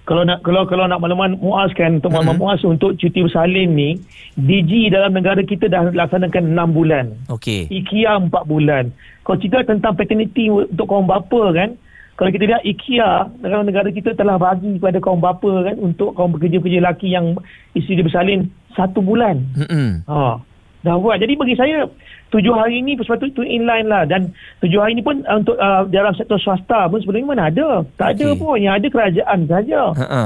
Kalau 0.10 0.26
nak 0.26 0.42
kalau 0.42 0.66
kalau 0.66 0.90
nak 0.90 0.98
makluman 0.98 1.38
Muaz 1.38 1.70
kan 1.78 2.02
untuk 2.02 2.10
makluman 2.10 2.34
Mm-mm. 2.34 2.50
Muaz 2.50 2.66
untuk 2.66 2.98
cuti 2.98 3.22
bersalin 3.22 3.78
ni 3.78 4.02
DG 4.42 4.90
dalam 4.90 5.14
negara 5.14 5.46
kita 5.46 5.70
dah 5.70 5.94
laksanakan 5.94 6.58
6 6.58 6.74
bulan. 6.74 7.14
Okey. 7.30 7.70
IKEA 7.70 8.18
4 8.18 8.34
bulan. 8.50 8.90
Kalau 9.22 9.38
cerita 9.38 9.62
tentang 9.70 9.94
paternity 9.94 10.50
untuk 10.50 10.90
kaum 10.90 11.06
bapa 11.06 11.54
kan, 11.54 11.78
kalau 12.18 12.34
kita 12.34 12.50
lihat 12.50 12.66
IKEA 12.66 13.30
dalam 13.38 13.70
negara 13.70 13.94
kita 13.94 14.18
telah 14.18 14.42
bagi 14.42 14.82
kepada 14.82 14.98
kaum 14.98 15.22
bapa 15.22 15.70
kan 15.70 15.78
untuk 15.78 16.18
kaum 16.18 16.34
pekerja-pekerja 16.34 16.82
lelaki 16.82 17.14
yang 17.14 17.38
isteri 17.78 18.02
dia 18.02 18.08
bersalin 18.10 18.50
satu 18.74 19.06
bulan. 19.06 19.46
Mm-mm. 19.54 20.10
Ha. 20.10 20.42
Dah 20.80 20.96
buat. 20.96 21.20
Jadi 21.20 21.36
bagi 21.36 21.60
saya 21.60 21.84
tujuh 22.32 22.56
hari 22.56 22.80
ni 22.80 22.96
sepatutnya 22.96 23.36
itu 23.36 23.44
inline 23.44 23.90
lah 23.90 24.08
dan 24.08 24.32
tujuh 24.64 24.80
hari 24.80 24.96
ni 24.96 25.04
pun 25.04 25.20
uh, 25.28 25.42
untuk 25.42 25.60
uh, 25.60 25.84
dalam 25.92 26.16
sektor 26.16 26.40
swasta 26.40 26.88
pun 26.88 27.04
sebelum 27.04 27.20
ni 27.20 27.28
mana 27.28 27.52
ada. 27.52 27.84
Tak 28.00 28.16
ada 28.16 28.28
Okey. 28.32 28.40
pun. 28.40 28.56
Yang 28.56 28.74
ada 28.80 28.88
kerajaan 28.88 29.40
saja. 29.50 29.82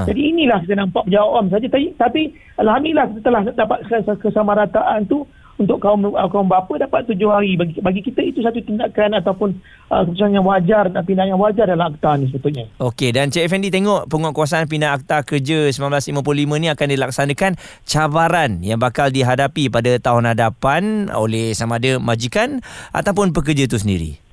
Jadi 0.06 0.22
inilah 0.30 0.62
kita 0.62 0.78
nampak 0.78 1.10
penjawab 1.10 1.50
saja. 1.50 1.66
Tapi, 1.74 1.88
tapi 1.98 2.22
Alhamdulillah 2.62 3.06
kita 3.10 3.22
telah 3.26 3.42
dapat 3.50 3.80
kes- 3.90 4.22
kesamarataan 4.22 5.10
tu 5.10 5.26
untuk 5.62 5.78
kaum 5.78 6.02
uh, 6.10 6.30
kaum 6.30 6.50
bapa 6.50 6.74
dapat 6.82 7.06
tujuh 7.14 7.30
hari. 7.30 7.54
Bagi, 7.54 7.78
bagi 7.78 8.02
kita 8.02 8.26
itu 8.26 8.42
satu 8.42 8.58
tindakan 8.58 9.22
ataupun 9.22 9.54
uh, 9.94 10.02
keputusan 10.06 10.34
yang 10.34 10.46
wajar 10.46 10.90
dan 10.90 11.02
pindahan 11.06 11.38
yang 11.38 11.42
wajar 11.42 11.70
dalam 11.70 11.94
akta 11.94 12.18
ni 12.18 12.26
sebetulnya. 12.30 12.66
Okey 12.82 13.14
dan 13.14 13.30
Cik 13.30 13.46
Effendi 13.46 13.70
tengok 13.70 14.10
penguatkuasaan 14.10 14.66
pindah 14.66 14.98
Akta 14.98 15.22
Kerja 15.22 15.70
1955 15.70 16.14
ni 16.58 16.68
akan 16.74 16.88
dilaksanakan 16.90 17.52
cabaran 17.86 18.66
yang 18.66 18.82
bakal 18.82 19.14
dihadapi 19.14 19.70
pada 19.70 20.02
tahun 20.02 20.34
hadapan 20.34 21.14
oleh 21.14 21.54
sama 21.54 21.78
ada 21.78 21.98
majikan 22.02 22.62
ataupun 22.94 23.34
pekerja 23.34 23.66
itu 23.70 23.78
sendiri. 23.78 24.24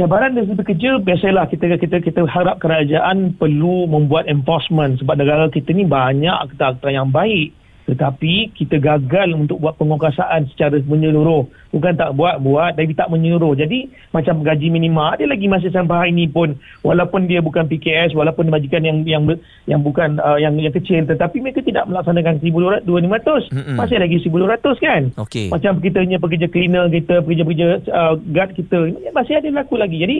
cabaran 0.00 0.32
dari 0.32 0.48
segi 0.48 0.56
bekerja 0.56 0.90
biasalah 1.04 1.44
kita 1.52 1.76
kita 1.76 1.96
kita 2.00 2.24
harap 2.24 2.56
kerajaan 2.56 3.36
perlu 3.36 3.84
membuat 3.84 4.24
enforcement 4.32 4.96
sebab 4.96 5.20
negara 5.20 5.52
kita 5.52 5.76
ni 5.76 5.84
banyak 5.84 6.32
akta-akta 6.32 6.88
yang 6.88 7.12
baik 7.12 7.52
tetapi 7.90 8.54
kita 8.54 8.78
gagal 8.78 9.34
untuk 9.34 9.58
buat 9.58 9.74
penguasaan 9.74 10.46
secara 10.54 10.78
menyeluruh 10.86 11.50
bukan 11.74 11.98
tak 11.98 12.14
buat 12.14 12.38
buat 12.38 12.78
tapi 12.78 12.94
tak 12.94 13.10
menyeluruh 13.10 13.58
jadi 13.58 13.90
macam 14.14 14.46
gaji 14.46 14.70
minima 14.70 15.18
ada 15.18 15.26
lagi 15.26 15.50
masa 15.50 15.70
sampai 15.70 15.96
hari 16.06 16.10
ini 16.14 16.30
pun 16.30 16.54
walaupun 16.86 17.26
dia 17.26 17.42
bukan 17.42 17.66
PKS 17.66 18.14
walaupun 18.14 18.46
dia 18.46 18.54
majikan 18.54 18.82
yang 18.82 18.98
yang 19.06 19.22
yang 19.66 19.80
bukan 19.82 20.18
uh, 20.18 20.38
yang 20.38 20.54
yang 20.58 20.74
kecil 20.74 21.02
tetapi 21.06 21.42
mereka 21.42 21.62
tidak 21.62 21.86
melaksanakan 21.86 22.38
1200 22.42 22.86
2500 22.86 23.54
Mm-mm. 23.54 23.76
masih 23.78 23.96
lagi 23.98 24.16
1200 24.22 24.86
kan 24.86 25.02
Okey. 25.26 25.46
macam 25.50 25.78
kita 25.82 25.98
punya 26.02 26.18
pekerja 26.18 26.46
cleaner 26.50 26.84
kita, 26.92 27.22
pekerja-pekerja 27.24 27.66
uh, 27.90 28.14
guard 28.18 28.50
kita, 28.54 28.78
masih 29.14 29.34
ada 29.38 29.48
berlaku 29.48 29.74
lagi. 29.80 29.96
Jadi 29.98 30.16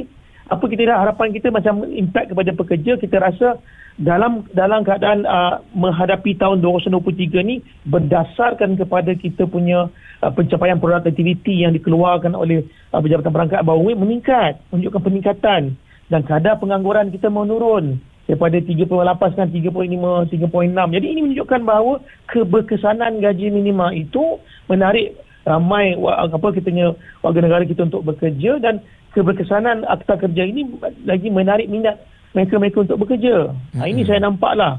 apa 0.50 0.64
kita 0.66 0.82
dah 0.82 0.98
harapan 1.06 1.30
kita 1.30 1.54
macam 1.54 1.86
impact 1.86 2.34
kepada 2.34 2.50
pekerja 2.58 2.98
kita 2.98 3.22
rasa 3.22 3.62
dalam 3.94 4.42
dalam 4.50 4.82
keadaan 4.82 5.22
uh, 5.22 5.62
menghadapi 5.78 6.34
tahun 6.34 6.58
2023 6.58 7.46
ni 7.46 7.62
berdasarkan 7.86 8.74
kepada 8.74 9.14
kita 9.14 9.46
punya 9.46 9.86
uh, 10.26 10.32
pencapaian 10.34 10.82
productivity 10.82 11.62
yang 11.62 11.70
dikeluarkan 11.70 12.34
oleh 12.34 12.66
uh, 12.90 12.98
Jabatan 12.98 13.30
Perangkat 13.30 13.62
Bawah 13.62 13.94
meningkat 13.94 14.58
menunjukkan 14.74 15.02
peningkatan. 15.06 15.62
Dan 16.10 16.26
kadar 16.26 16.58
pengangguran 16.58 17.14
kita 17.14 17.30
menurun 17.30 18.02
daripada 18.26 18.58
38 18.58 18.90
sekarang 19.30 19.54
35 19.54 20.50
3.6 20.50 20.94
jadi 20.98 21.06
ini 21.06 21.20
menunjukkan 21.22 21.60
bahawa 21.62 22.02
keberkesanan 22.26 23.22
gaji 23.22 23.54
minima 23.54 23.94
itu 23.94 24.42
menarik 24.66 25.14
ramai 25.44 25.96
apa 25.96 26.48
kitanya 26.52 26.92
warga 27.24 27.40
negara 27.40 27.64
kita 27.64 27.88
untuk 27.88 28.04
bekerja. 28.04 28.60
Dan 28.60 28.84
keberkesanan 29.12 29.82
akta 29.86 30.18
kerja 30.18 30.42
ini 30.46 30.66
lagi 31.06 31.28
menarik 31.28 31.66
minat 31.66 31.98
mereka-mereka 32.30 32.86
untuk 32.86 33.02
bekerja. 33.06 33.50
Ha, 33.78 33.90
ini 33.90 34.06
saya 34.06 34.22
nampak 34.22 34.54
lah. 34.54 34.78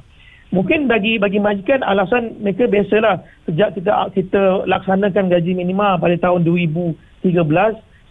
Mungkin 0.51 0.91
bagi 0.91 1.15
bagi 1.15 1.39
majikan 1.39 1.79
alasan 1.79 2.35
mereka 2.43 2.67
biasalah 2.67 3.23
sejak 3.47 3.71
kita 3.75 3.91
kita 4.11 4.67
laksanakan 4.67 5.31
gaji 5.31 5.55
minima 5.55 5.95
pada 5.95 6.15
tahun 6.19 6.43
2013 6.43 7.23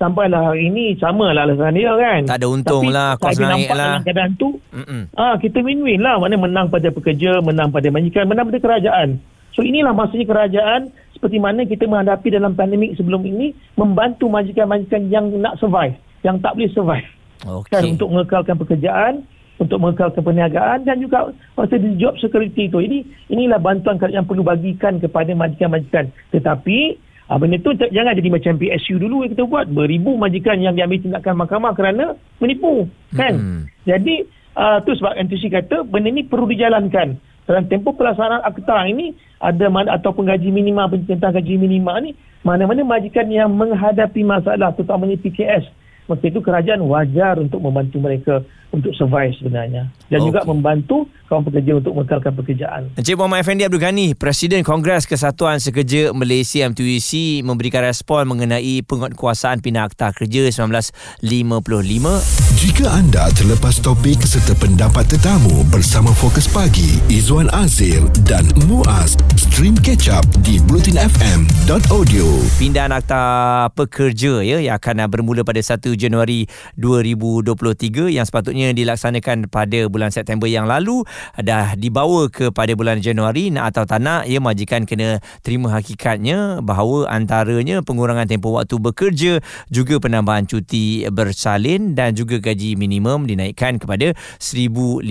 sampailah 0.00 0.48
hari 0.48 0.72
ini 0.72 0.96
samalah 0.96 1.44
alasan 1.44 1.76
dia 1.76 1.92
kan. 1.92 2.20
Tak 2.24 2.40
ada 2.40 2.48
untung 2.48 2.88
Tapi 2.88 2.96
lah, 2.96 3.10
kos 3.20 3.36
saya 3.36 3.52
naik 3.52 3.68
lah. 3.68 3.76
dalam 3.76 4.04
keadaan 4.08 4.32
tu 4.40 4.48
Mm-mm. 4.72 5.02
Ah, 5.12 5.36
kita 5.36 5.60
win-win 5.60 6.00
lah. 6.00 6.16
Mana 6.16 6.40
menang 6.40 6.72
pada 6.72 6.88
pekerja, 6.88 7.44
menang 7.44 7.68
pada 7.68 7.92
majikan, 7.92 8.24
menang 8.24 8.48
pada 8.48 8.60
kerajaan. 8.60 9.20
So 9.52 9.60
inilah 9.60 9.92
maksudnya 9.92 10.24
kerajaan 10.24 10.88
seperti 11.12 11.36
mana 11.36 11.68
kita 11.68 11.84
menghadapi 11.84 12.32
dalam 12.32 12.56
pandemik 12.56 12.96
sebelum 12.96 13.20
ini 13.28 13.52
membantu 13.76 14.32
majikan-majikan 14.32 15.12
yang 15.12 15.28
nak 15.36 15.60
survive, 15.60 15.92
yang 16.22 16.40
tak 16.40 16.56
boleh 16.56 16.70
survive. 16.72 17.08
Okey. 17.60 17.72
Kan 17.72 17.82
untuk 17.96 18.08
mengekalkan 18.12 18.56
pekerjaan, 18.56 19.12
untuk 19.60 19.78
mengekalkan 19.80 20.22
perniagaan 20.24 20.88
dan 20.88 20.96
juga 21.00 21.32
masa 21.52 21.76
di 21.76 21.96
job 21.96 22.16
security 22.16 22.68
itu. 22.68 22.80
Jadi 22.80 22.98
inilah 23.28 23.60
bantuan 23.60 24.00
yang 24.08 24.24
perlu 24.24 24.40
bagikan 24.40 24.96
kepada 25.00 25.32
majikan-majikan. 25.32 26.08
Tetapi 26.32 27.08
Ah, 27.30 27.38
benda 27.38 27.62
tu 27.62 27.70
tak- 27.78 27.94
jangan 27.94 28.18
jadi 28.18 28.26
macam 28.26 28.58
PSU 28.58 28.98
dulu 28.98 29.22
yang 29.22 29.30
kita 29.30 29.46
buat. 29.46 29.70
Beribu 29.70 30.18
majikan 30.18 30.58
yang 30.58 30.74
diambil 30.74 30.98
tindakan 30.98 31.38
mahkamah 31.38 31.78
kerana 31.78 32.18
menipu. 32.42 32.90
Kan? 33.14 33.38
Mm-mm. 33.38 33.60
Jadi 33.86 34.26
uh, 34.58 34.82
tu 34.82 34.98
sebab 34.98 35.14
NTC 35.14 35.46
kata 35.46 35.86
benda 35.86 36.10
ni 36.10 36.26
perlu 36.26 36.50
dijalankan. 36.50 37.14
Dalam 37.46 37.70
tempoh 37.70 37.94
pelaksanaan 37.94 38.42
akta 38.42 38.82
ini 38.90 39.14
ada 39.38 39.70
mana 39.70 39.94
ataupun 39.94 40.26
gaji 40.26 40.50
minima 40.50 40.90
tentang 40.90 41.30
gaji 41.30 41.54
minima 41.54 42.02
ni 42.02 42.18
mana-mana 42.42 42.82
majikan 42.82 43.30
yang 43.30 43.54
menghadapi 43.54 44.26
masalah 44.26 44.74
terutamanya 44.74 45.14
PKS 45.18 45.70
maka 46.10 46.26
itu 46.26 46.42
kerajaan 46.42 46.82
wajar 46.82 47.38
untuk 47.38 47.62
membantu 47.62 48.02
mereka 48.02 48.42
untuk 48.70 48.94
survive 48.94 49.34
sebenarnya 49.38 49.90
dan 50.10 50.18
Okey. 50.22 50.26
juga 50.30 50.40
membantu 50.46 51.06
kaum 51.26 51.46
pekerja 51.46 51.78
untuk 51.78 51.94
mengekalkan 51.94 52.34
pekerjaan. 52.34 52.82
Encik 52.98 53.14
Muhammad 53.14 53.46
Effendi 53.46 53.62
Abdul 53.62 53.82
Ghani, 53.82 54.18
Presiden 54.18 54.66
Kongres 54.66 55.06
Kesatuan 55.06 55.62
Sekerja 55.62 56.10
Malaysia 56.10 56.66
MTUC 56.66 57.42
memberikan 57.46 57.86
respon 57.86 58.26
mengenai 58.26 58.82
penguatkuasaan 58.82 59.62
pindah 59.62 59.86
Akta 59.86 60.10
Kerja 60.10 60.50
1955. 60.50 61.22
Jika 62.58 62.86
anda 62.90 63.30
terlepas 63.34 63.78
topik 63.78 64.22
serta 64.26 64.58
pendapat 64.58 65.06
tetamu 65.06 65.62
bersama 65.70 66.10
Fokus 66.10 66.50
Pagi, 66.50 66.98
Izwan 67.06 67.46
Azir 67.54 68.02
dan 68.26 68.46
Muaz, 68.66 69.14
stream 69.38 69.78
catch 69.78 70.10
up 70.10 70.26
di 70.42 70.58
blutinfm.audio. 70.66 72.26
Pindahan 72.58 72.90
Akta 72.90 73.22
Pekerja 73.74 74.42
ya 74.42 74.58
yang 74.58 74.78
akan 74.78 75.06
bermula 75.06 75.46
pada 75.46 75.62
1 75.62 75.78
Januari 76.00 76.48
2023 76.80 78.08
yang 78.08 78.24
sepatutnya 78.24 78.72
dilaksanakan 78.72 79.52
pada 79.52 79.84
bulan 79.92 80.08
September 80.08 80.48
yang 80.48 80.64
lalu. 80.64 81.04
Dah 81.36 81.76
dibawa 81.76 82.32
kepada 82.32 82.72
bulan 82.72 83.04
Januari. 83.04 83.52
Nak 83.52 83.76
atau 83.76 83.84
tak 83.84 84.00
nak 84.00 84.24
ya 84.24 84.40
majikan 84.40 84.88
kena 84.88 85.20
terima 85.44 85.68
hakikatnya 85.76 86.64
bahawa 86.64 87.12
antaranya 87.12 87.84
pengurangan 87.84 88.24
tempoh 88.24 88.56
waktu 88.56 88.80
bekerja 88.80 89.32
juga 89.68 90.00
penambahan 90.00 90.48
cuti 90.48 91.04
bersalin 91.12 91.92
dan 91.92 92.16
juga 92.16 92.40
gaji 92.40 92.80
minimum 92.80 93.28
dinaikkan 93.28 93.76
kepada 93.76 94.16
1500 94.40 95.04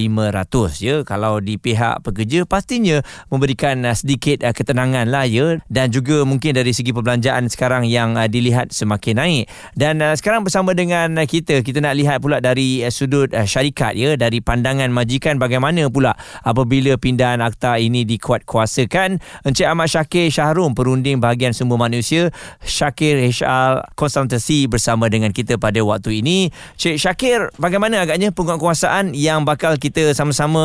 ya 0.81 0.95
kalau 1.05 1.37
di 1.37 1.61
pihak 1.61 2.01
pekerja 2.01 2.47
pastinya 2.47 3.03
memberikan 3.29 3.83
uh, 3.83 3.95
sedikit 3.95 4.41
uh, 4.47 4.55
ketenangan 4.55 5.05
lah 5.11 5.27
ya. 5.27 5.59
Dan 5.67 5.91
juga 5.91 6.23
mungkin 6.23 6.55
dari 6.55 6.71
segi 6.71 6.95
perbelanjaan 6.95 7.45
sekarang 7.51 7.85
yang 7.85 8.15
uh, 8.15 8.25
dilihat 8.25 8.71
semakin 8.71 9.19
naik. 9.19 9.45
Dan 9.75 10.01
sekarang 10.15 10.47
bersama 10.47 10.71
dengan 10.79 11.11
kita 11.27 11.59
kita 11.59 11.83
nak 11.83 11.99
lihat 11.99 12.23
pula 12.23 12.39
dari 12.39 12.79
uh, 12.87 12.91
sudut 12.93 13.35
uh, 13.35 13.43
syarikat 13.43 13.99
ya 13.99 14.15
dari 14.15 14.39
pandangan 14.39 14.87
majikan 14.87 15.35
bagaimana 15.35 15.91
pula 15.91 16.15
apabila 16.47 16.95
pindahan 16.95 17.43
akta 17.43 17.75
ini 17.83 18.07
dikuatkuasakan. 18.07 19.19
Encik 19.43 19.67
Ahmad 19.67 19.91
Syakir 19.91 20.31
Syahrum 20.31 20.71
perunding 20.71 21.19
bahagian 21.19 21.51
sumber 21.51 21.75
manusia 21.75 22.31
Syakir 22.63 23.19
HR 23.19 23.91
Konsultansi 23.99 24.71
bersama 24.71 25.11
dengan 25.11 25.35
kita 25.35 25.59
pada 25.59 25.83
waktu 25.83 26.23
ini. 26.23 26.47
Cik 26.79 26.95
Syakir 26.95 27.51
bagaimana 27.59 28.07
agaknya 28.07 28.31
penguatkuasaan 28.31 29.11
yang 29.11 29.43
bakal 29.43 29.75
kita 29.75 30.15
sama-sama 30.15 30.63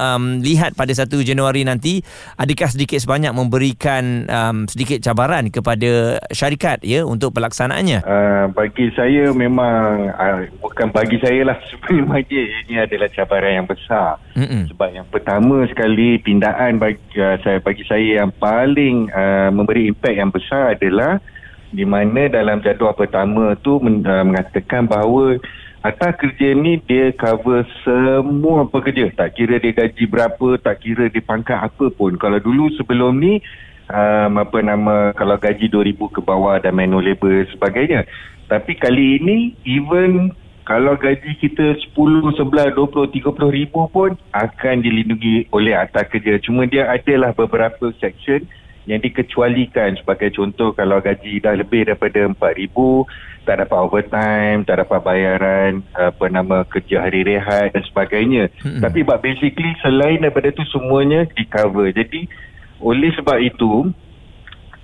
um, 0.00 0.40
lihat 0.40 0.72
pada 0.72 0.96
1 0.96 1.10
Januari 1.20 1.68
nanti? 1.68 2.00
Adakah 2.40 2.72
sedikit 2.72 2.96
sebanyak 2.96 3.36
memberikan 3.36 4.24
um, 4.30 4.56
sedikit 4.64 5.04
cabaran 5.04 5.52
kepada 5.52 6.22
syarikat 6.32 6.80
ya 6.80 7.04
untuk 7.04 7.36
pelaksanaannya? 7.36 8.00
Uh, 8.06 8.44
bagi 8.56 8.88
saya 8.96 9.34
memang 9.40 10.12
uh, 10.12 10.44
bukan 10.60 10.92
bagi 10.92 11.16
saya 11.24 11.48
lah 11.48 11.56
sebenarnya 11.72 12.42
ini 12.68 12.74
adalah 12.76 13.08
cabaran 13.08 13.64
yang 13.64 13.68
besar. 13.68 14.20
Mm-mm. 14.36 14.68
sebab 14.68 14.88
yang 14.92 15.08
pertama 15.08 15.64
sekali 15.72 16.20
pindahan 16.20 16.76
bagi 16.76 17.00
uh, 17.16 17.40
saya 17.40 17.58
bagi 17.64 17.88
saya 17.88 18.24
yang 18.24 18.32
paling 18.36 19.08
uh, 19.08 19.48
memberi 19.48 19.88
impak 19.88 20.12
yang 20.12 20.28
besar 20.28 20.76
adalah 20.76 21.16
di 21.72 21.86
mana 21.88 22.28
dalam 22.28 22.60
jadual 22.60 22.92
pertama 22.92 23.56
tu 23.64 23.80
men, 23.80 24.04
uh, 24.04 24.22
mengatakan 24.26 24.84
bahawa 24.84 25.40
Atas 25.80 26.12
kerja 26.20 26.52
ni 26.52 26.76
dia 26.84 27.08
cover 27.16 27.64
semua 27.80 28.68
pekerja. 28.68 29.08
Tak 29.16 29.32
kira 29.32 29.56
dia 29.56 29.72
gaji 29.72 30.04
berapa 30.04 30.60
tak 30.60 30.84
kira 30.84 31.08
dia 31.08 31.24
pangkat 31.24 31.56
apa 31.56 31.88
pun. 31.88 32.20
Kalau 32.20 32.36
dulu 32.36 32.68
sebelum 32.76 33.16
ni 33.16 33.40
um, 33.90 34.32
apa 34.38 34.58
nama 34.62 35.10
kalau 35.18 35.34
gaji 35.36 35.66
2000 35.66 35.98
ke 36.14 36.20
bawah 36.22 36.56
dan 36.62 36.78
manual 36.78 37.02
labor 37.02 37.44
sebagainya 37.50 38.06
tapi 38.46 38.78
kali 38.78 39.18
ini 39.18 39.54
even 39.66 40.34
kalau 40.70 40.94
gaji 40.94 41.34
kita 41.42 41.74
10, 41.98 41.98
11, 42.38 42.78
20, 42.78 42.78
30 42.78 43.58
ribu 43.58 43.90
pun 43.90 44.14
akan 44.30 44.76
dilindungi 44.86 45.50
oleh 45.50 45.74
akta 45.74 46.06
kerja. 46.06 46.38
Cuma 46.38 46.62
dia 46.62 46.86
adalah 46.86 47.34
beberapa 47.34 47.90
section 47.98 48.46
yang 48.86 49.02
dikecualikan 49.02 49.98
sebagai 49.98 50.30
contoh 50.30 50.70
kalau 50.70 51.02
gaji 51.02 51.42
dah 51.42 51.58
lebih 51.58 51.90
daripada 51.90 52.22
4 52.22 52.38
ribu 52.54 53.02
tak 53.48 53.66
dapat 53.66 53.78
overtime, 53.82 54.62
tak 54.62 54.78
dapat 54.84 55.00
bayaran 55.02 55.82
apa 55.96 56.24
nama 56.30 56.62
kerja 56.62 57.02
hari 57.02 57.26
rehat 57.26 57.74
dan 57.74 57.82
sebagainya. 57.90 58.46
Hmm. 58.62 58.78
Tapi 58.78 59.02
but 59.02 59.18
basically 59.26 59.74
selain 59.82 60.22
daripada 60.22 60.54
tu 60.54 60.62
semuanya 60.70 61.26
di 61.34 61.50
cover. 61.50 61.90
Jadi 61.90 62.30
oleh 62.80 63.12
sebab 63.16 63.38
itu 63.40 63.92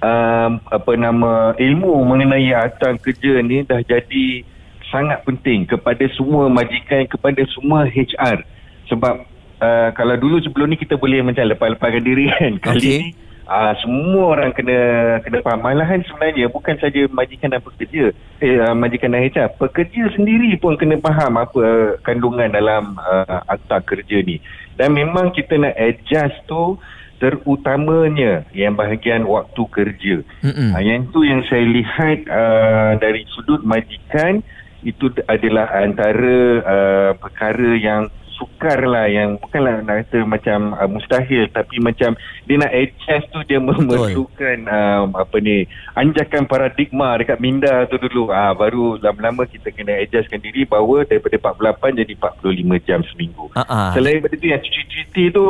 um, 0.00 0.50
apa 0.68 0.92
nama 0.96 1.56
ilmu 1.56 1.92
mengenai 2.04 2.52
akta 2.52 2.96
kerja 3.00 3.40
ni 3.42 3.64
dah 3.64 3.80
jadi 3.82 4.44
sangat 4.92 5.24
penting 5.26 5.66
kepada 5.66 6.06
semua 6.14 6.46
majikan 6.46 7.08
kepada 7.10 7.42
semua 7.52 7.88
HR 7.90 8.46
sebab 8.86 9.26
uh, 9.58 9.88
kalau 9.96 10.14
dulu 10.14 10.38
sebelum 10.44 10.70
ni 10.70 10.78
kita 10.78 10.94
boleh 10.94 11.24
macam 11.24 11.48
lepas-lepaskan 11.48 12.02
diri 12.04 12.30
kan 12.36 12.52
kali 12.62 12.78
okay. 12.78 12.98
ni 13.02 13.08
uh, 13.46 13.72
semua 13.80 14.36
orang 14.36 14.52
kena 14.52 14.78
kena 15.22 15.38
faham. 15.40 15.62
Malahan 15.62 16.02
sebenarnya 16.04 16.50
bukan 16.50 16.76
saja 16.78 17.06
majikan 17.10 17.54
dan 17.54 17.62
pekerja 17.62 18.12
eh 18.42 18.58
uh, 18.60 18.74
majikan 18.74 19.14
dan 19.14 19.26
HR 19.26 19.56
pekerja 19.56 20.12
sendiri 20.14 20.54
pun 20.58 20.76
kena 20.76 20.98
faham 21.00 21.38
apa 21.40 21.58
uh, 21.58 21.90
kandungan 22.02 22.52
dalam 22.52 22.98
uh, 22.98 23.40
akta 23.48 23.80
kerja 23.86 24.22
ni. 24.22 24.42
Dan 24.76 24.92
memang 24.92 25.32
kita 25.32 25.56
nak 25.56 25.72
adjust 25.78 26.36
tu 26.44 26.76
terutamanya 27.16 28.44
yang 28.52 28.76
bahagian 28.76 29.24
waktu 29.24 29.62
kerja. 29.72 30.16
Uh, 30.44 30.82
yang 30.82 31.08
tu 31.10 31.24
yang 31.24 31.40
saya 31.48 31.64
lihat 31.64 32.28
uh, 32.28 32.92
dari 33.00 33.24
sudut 33.32 33.64
majikan 33.64 34.44
itu 34.86 35.10
adalah 35.26 35.66
antara 35.74 36.38
uh, 36.62 37.10
perkara 37.18 37.74
yang 37.74 38.06
sukar 38.36 38.84
lah 38.84 39.08
yang 39.08 39.40
bukanlah 39.40 39.80
nak 39.80 40.06
kata 40.06 40.28
macam 40.28 40.76
uh, 40.76 40.84
mustahil 40.84 41.48
tapi 41.48 41.80
macam 41.80 42.12
dia 42.44 42.56
nak 42.60 42.72
adjust 42.72 43.26
tu 43.32 43.40
dia 43.48 43.58
memerlukan 43.58 44.58
uh, 44.68 45.08
apa 45.16 45.36
ni 45.40 45.64
anjakan 45.96 46.44
paradigma 46.44 47.16
dekat 47.16 47.40
minda 47.40 47.88
tu 47.88 47.96
dulu 47.96 48.28
ah 48.28 48.52
uh, 48.52 48.54
baru 48.54 49.00
lama-lama 49.00 49.48
kita 49.48 49.72
kena 49.72 49.96
adjustkan 50.04 50.38
diri 50.44 50.68
bahawa 50.68 51.08
daripada 51.08 51.40
48 51.40 52.00
jadi 52.04 52.12
45 52.12 52.86
jam 52.88 53.00
seminggu 53.08 53.48
uh-huh. 53.56 53.90
selain 53.96 54.20
daripada 54.20 54.36
tu 54.36 54.46
yang 54.52 54.60
cuti-cuti 54.60 55.24
tu 55.32 55.46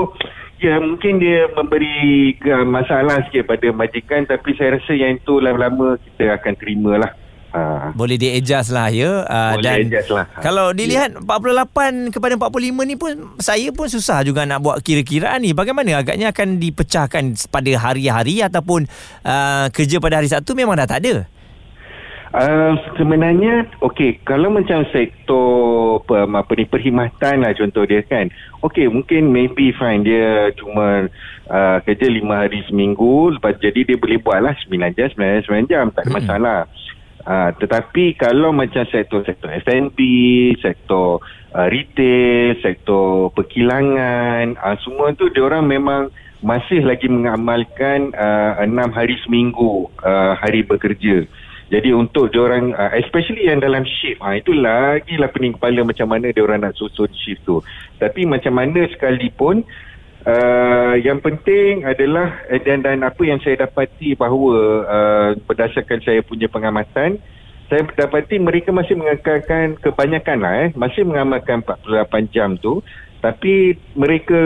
ya 0.56 0.80
mungkin 0.80 1.20
dia 1.20 1.48
memberi 1.52 2.32
uh, 2.48 2.64
masalah 2.64 3.24
sikit 3.28 3.44
pada 3.48 3.68
majikan 3.72 4.24
tapi 4.24 4.56
saya 4.56 4.80
rasa 4.80 4.92
yang 4.96 5.20
itu 5.20 5.38
lama-lama 5.40 6.00
kita 6.00 6.36
akan 6.40 6.54
terima 6.56 6.94
lah 7.00 7.12
Ha. 7.56 7.96
Boleh 7.96 8.20
di 8.20 8.28
adjust 8.36 8.68
lah 8.68 8.92
ya. 8.92 9.24
Uh, 9.24 9.56
Boleh 9.56 9.64
dan 9.64 9.78
adjust 9.88 10.12
lah 10.12 10.28
Kalau 10.44 10.76
dilihat 10.76 11.16
yeah. 11.16 11.24
48 11.24 12.12
kepada 12.12 12.36
45 12.36 12.84
ni 12.84 12.94
pun 13.00 13.12
Saya 13.40 13.72
pun 13.72 13.88
susah 13.88 14.20
juga 14.28 14.44
nak 14.44 14.60
buat 14.60 14.76
kira-kiraan 14.84 15.40
ni. 15.40 15.56
Bagaimana 15.56 16.04
agaknya 16.04 16.36
akan 16.36 16.60
dipecahkan 16.60 17.32
pada 17.48 17.72
hari-hari 17.80 18.44
Ataupun 18.44 18.84
uh, 19.24 19.72
kerja 19.72 19.96
pada 19.96 20.20
hari 20.20 20.28
Sabtu 20.28 20.52
memang 20.52 20.76
dah 20.76 20.84
tak 20.84 21.00
ada 21.00 21.24
Uh, 22.34 22.74
sebenarnya 22.98 23.70
okey 23.80 24.18
kalau 24.26 24.50
macam 24.50 24.82
sektor 24.90 26.02
apa, 26.02 26.26
apa 26.26 26.52
ni 26.58 26.66
perkhidmatan 26.66 27.46
lah 27.46 27.54
contoh 27.54 27.86
dia 27.86 28.02
kan 28.02 28.26
okey 28.66 28.90
mungkin 28.90 29.30
maybe 29.30 29.70
fine 29.70 30.02
dia 30.02 30.50
cuma 30.58 31.06
uh, 31.46 31.78
kerja 31.86 32.10
lima 32.10 32.44
hari 32.44 32.66
seminggu 32.66 33.38
lepas 33.38 33.54
jadi 33.62 33.86
dia 33.86 33.96
boleh 33.96 34.18
buat 34.18 34.42
lah 34.42 34.58
9 34.58 34.74
jam 34.98 35.08
9 35.14 35.16
jam 35.16 35.42
9 35.48 35.70
jam 35.70 35.84
tak 35.94 36.02
ada 36.02 36.10
hmm. 36.10 36.18
masalah 36.18 36.60
Uh, 37.26 37.50
tetapi 37.58 38.14
kalau 38.14 38.54
macam 38.54 38.86
sektor-sektor 38.86 39.50
F&B, 39.66 39.98
sektor 40.62 41.18
uh, 41.58 41.66
retail, 41.66 42.54
sektor 42.62 43.34
perkilangan, 43.34 44.54
uh, 44.62 44.78
semua 44.86 45.10
tu 45.10 45.26
dia 45.34 45.42
orang 45.42 45.66
memang 45.66 46.14
masih 46.38 46.86
lagi 46.86 47.10
mengamalkan 47.10 48.14
uh, 48.14 48.62
enam 48.62 48.94
hari 48.94 49.18
seminggu 49.26 49.90
uh, 50.06 50.38
hari 50.38 50.62
bekerja. 50.62 51.26
Jadi 51.66 51.90
untuk 51.90 52.30
dia 52.30 52.46
orang 52.46 52.70
uh, 52.78 52.94
especially 52.94 53.50
yang 53.50 53.58
dalam 53.58 53.82
shift 53.82 54.22
uh, 54.22 54.34
itu 54.38 54.54
lagi 54.54 55.18
lah 55.18 55.26
pening 55.34 55.58
kepala 55.58 55.82
macam 55.82 56.06
mana 56.06 56.30
dia 56.30 56.46
orang 56.46 56.62
nak 56.62 56.78
susun 56.78 57.10
shift 57.10 57.42
tu. 57.42 57.58
Tapi 57.98 58.26
macam 58.26 58.54
mana 58.54 58.86
sekalipun 58.90 59.66
Uh, 60.26 60.98
yang 61.06 61.22
penting 61.22 61.86
adalah 61.86 62.42
uh, 62.50 62.58
dan 62.58 62.82
dan 62.82 63.06
apa 63.06 63.22
yang 63.22 63.38
saya 63.46 63.62
dapati 63.62 64.18
bahawa 64.18 64.82
uh, 64.82 65.30
berdasarkan 65.46 66.02
saya 66.02 66.18
punya 66.18 66.50
pengamatan 66.50 67.22
saya 67.66 67.82
dapati 67.94 68.38
mereka 68.38 68.70
masih 68.70 68.94
mengekalkan 68.94 69.74
kebanyakan 69.82 70.38
lah 70.38 70.54
eh. 70.66 70.68
Masih 70.78 71.02
mengamalkan 71.02 71.66
48 71.66 72.34
jam 72.34 72.54
tu. 72.58 72.78
Tapi 73.18 73.74
mereka 73.98 74.38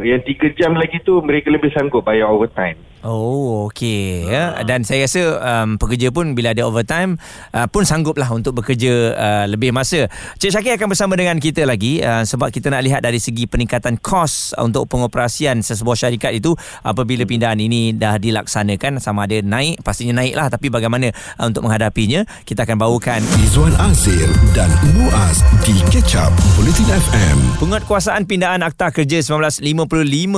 yang 0.00 0.24
3 0.24 0.56
jam 0.56 0.72
lagi 0.72 1.00
tu 1.04 1.20
mereka 1.20 1.52
lebih 1.52 1.68
sanggup 1.76 2.06
bayar 2.06 2.32
overtime 2.32 2.80
Oh, 3.06 3.70
okey. 3.70 4.26
Ya. 4.26 4.58
Dan 4.66 4.82
saya 4.82 5.06
rasa 5.06 5.38
um, 5.38 5.78
pekerja 5.78 6.10
pun 6.10 6.34
bila 6.34 6.50
ada 6.50 6.66
overtime 6.66 7.22
uh, 7.54 7.70
pun 7.70 7.86
sangguplah 7.86 8.26
untuk 8.34 8.58
bekerja 8.58 9.14
uh, 9.14 9.44
lebih 9.46 9.70
masa. 9.70 10.10
Cik 10.42 10.50
Syakir 10.50 10.74
akan 10.74 10.90
bersama 10.90 11.14
dengan 11.14 11.38
kita 11.38 11.62
lagi 11.62 12.02
uh, 12.02 12.26
sebab 12.26 12.50
kita 12.50 12.66
nak 12.74 12.82
lihat 12.82 13.06
dari 13.06 13.22
segi 13.22 13.46
peningkatan 13.46 14.02
kos 14.02 14.58
untuk 14.58 14.90
pengoperasian 14.90 15.62
sesebuah 15.62 15.94
syarikat 15.94 16.34
itu 16.34 16.58
apabila 16.82 17.22
pindahan 17.22 17.62
ini 17.62 17.94
dah 17.94 18.18
dilaksanakan 18.18 18.98
sama 18.98 19.30
ada 19.30 19.38
naik, 19.38 19.86
pastinya 19.86 20.18
naik 20.18 20.34
lah 20.34 20.50
tapi 20.50 20.66
bagaimana 20.66 21.14
uh, 21.38 21.46
untuk 21.46 21.62
menghadapinya. 21.62 22.26
Kita 22.42 22.66
akan 22.66 22.74
bawakan 22.74 23.22
Izwan 23.38 23.70
Azir 23.86 24.26
dan 24.50 24.66
Muaz 24.98 25.46
di 25.62 25.78
Catch 25.94 26.18
Up 26.18 26.34
Politin 26.58 26.90
FM. 26.90 27.62
Penguatkuasaan 27.62 28.26
pindahan 28.26 28.66
Akta 28.66 28.90
Kerja 28.90 29.22
1955 29.22 29.62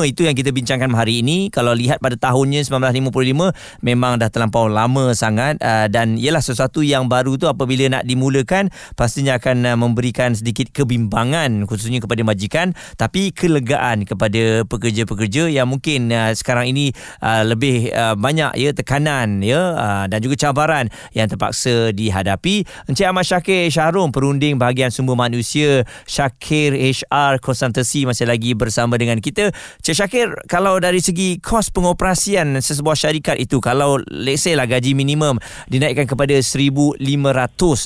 itu 0.04 0.20
yang 0.28 0.36
kita 0.36 0.52
bincangkan 0.52 0.92
hari 0.92 1.24
ini. 1.24 1.48
Kalau 1.48 1.72
lihat 1.72 2.04
pada 2.04 2.20
tahunnya 2.20 2.57
tahunnya 2.58 2.90
1955 3.06 3.86
memang 3.86 4.18
dah 4.18 4.30
terlampau 4.30 4.66
lama 4.66 5.14
sangat 5.14 5.60
uh, 5.62 5.86
dan 5.86 6.18
ialah 6.18 6.42
sesuatu 6.42 6.82
yang 6.82 7.06
baru 7.06 7.38
tu 7.38 7.46
apabila 7.46 7.86
nak 7.86 8.02
dimulakan 8.04 8.70
pastinya 8.98 9.38
akan 9.38 9.74
uh, 9.74 9.76
memberikan 9.78 10.34
sedikit 10.34 10.70
kebimbangan 10.74 11.66
khususnya 11.68 12.02
kepada 12.02 12.22
majikan 12.26 12.74
tapi 12.98 13.30
kelegaan 13.30 14.02
kepada 14.02 14.66
pekerja-pekerja 14.66 15.46
yang 15.50 15.70
mungkin 15.70 16.10
uh, 16.10 16.34
sekarang 16.34 16.74
ini 16.74 16.90
uh, 17.22 17.46
lebih 17.46 17.92
uh, 17.94 18.18
banyak 18.18 18.58
ya 18.58 18.70
tekanan 18.74 19.44
ya 19.44 19.60
uh, 19.76 20.04
dan 20.10 20.18
juga 20.18 20.48
cabaran 20.48 20.90
yang 21.12 21.28
terpaksa 21.28 21.92
dihadapi. 21.92 22.64
Encik 22.88 23.06
Ahmad 23.06 23.26
Syakir 23.26 23.70
Syahrum 23.70 24.10
perunding 24.10 24.56
bahagian 24.56 24.90
sumber 24.90 25.14
manusia 25.14 25.84
Syakir 26.08 26.74
HR 26.74 27.38
Konsultansi 27.42 28.08
masih 28.08 28.26
lagi 28.26 28.54
bersama 28.56 28.96
dengan 28.96 29.20
kita. 29.20 29.50
Cik 29.84 29.94
Syakir 29.94 30.28
kalau 30.46 30.78
dari 30.78 31.02
segi 31.02 31.38
kos 31.42 31.68
pengoperasian 31.74 32.37
menaikkan 32.38 32.62
sesebuah 32.62 32.94
syarikat 32.94 33.36
itu 33.38 33.58
kalau 33.58 33.98
let's 34.06 34.46
say 34.46 34.54
lah 34.54 34.66
gaji 34.70 34.94
minimum 34.94 35.42
dinaikkan 35.66 36.06
kepada 36.06 36.38
1500 36.38 37.02